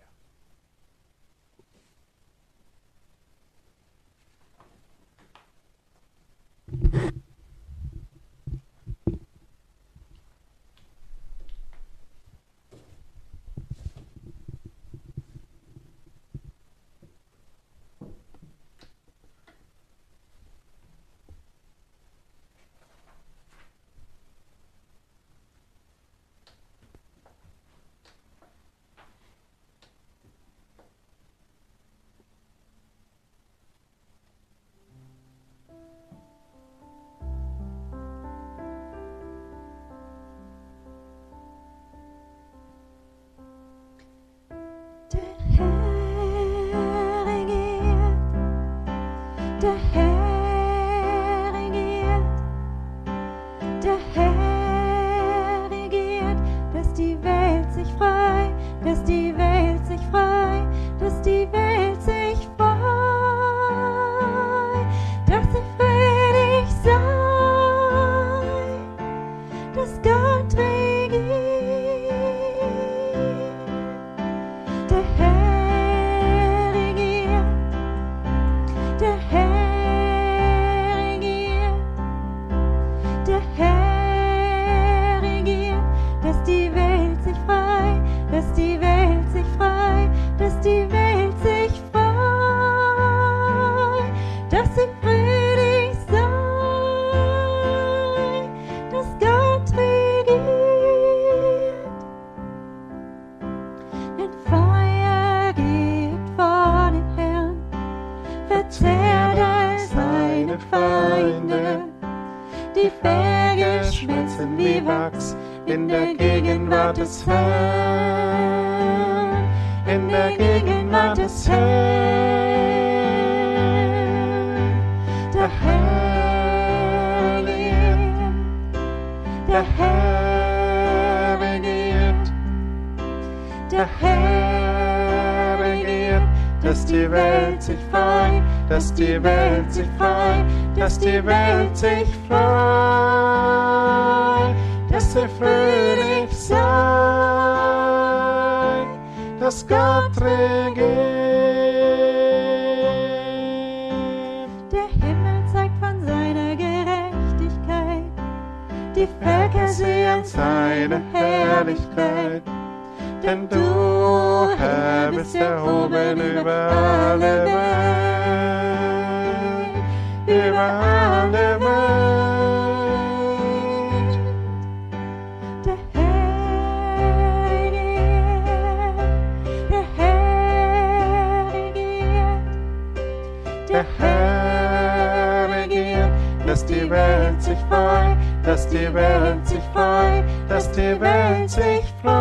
[183.69, 186.11] der Herr regiert,
[186.45, 192.13] dass die Welt sich freut, dass die Welt sich freut, dass die Welt sich freut,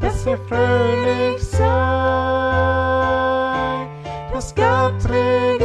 [0.00, 1.68] dass wir fröhlich sein,
[4.32, 5.59] dass Gott regiert.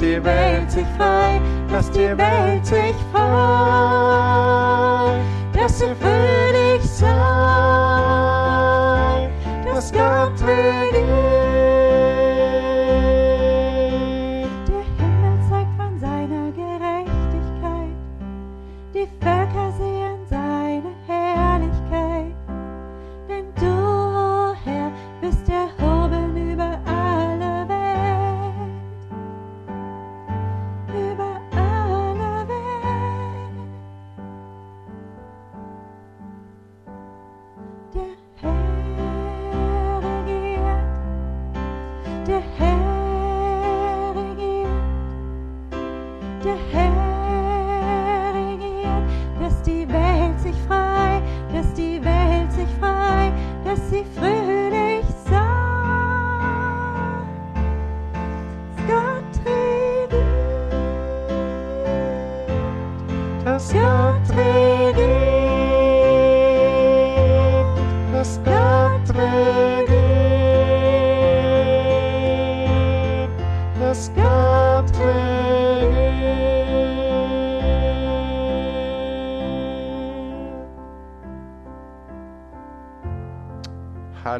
[0.00, 1.40] die Welt sich frei,
[1.70, 3.20] lass die Welt sich frei,
[5.52, 6.29] dass sie frei.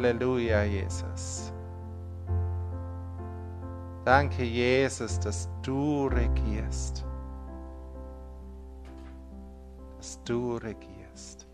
[0.01, 1.53] Halleluja, Jesus.
[4.03, 7.05] Danke, Jesus, dass du regierst.
[9.97, 11.45] Dass du regierst.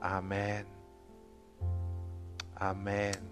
[0.00, 0.64] Amen.
[2.54, 3.25] Amen.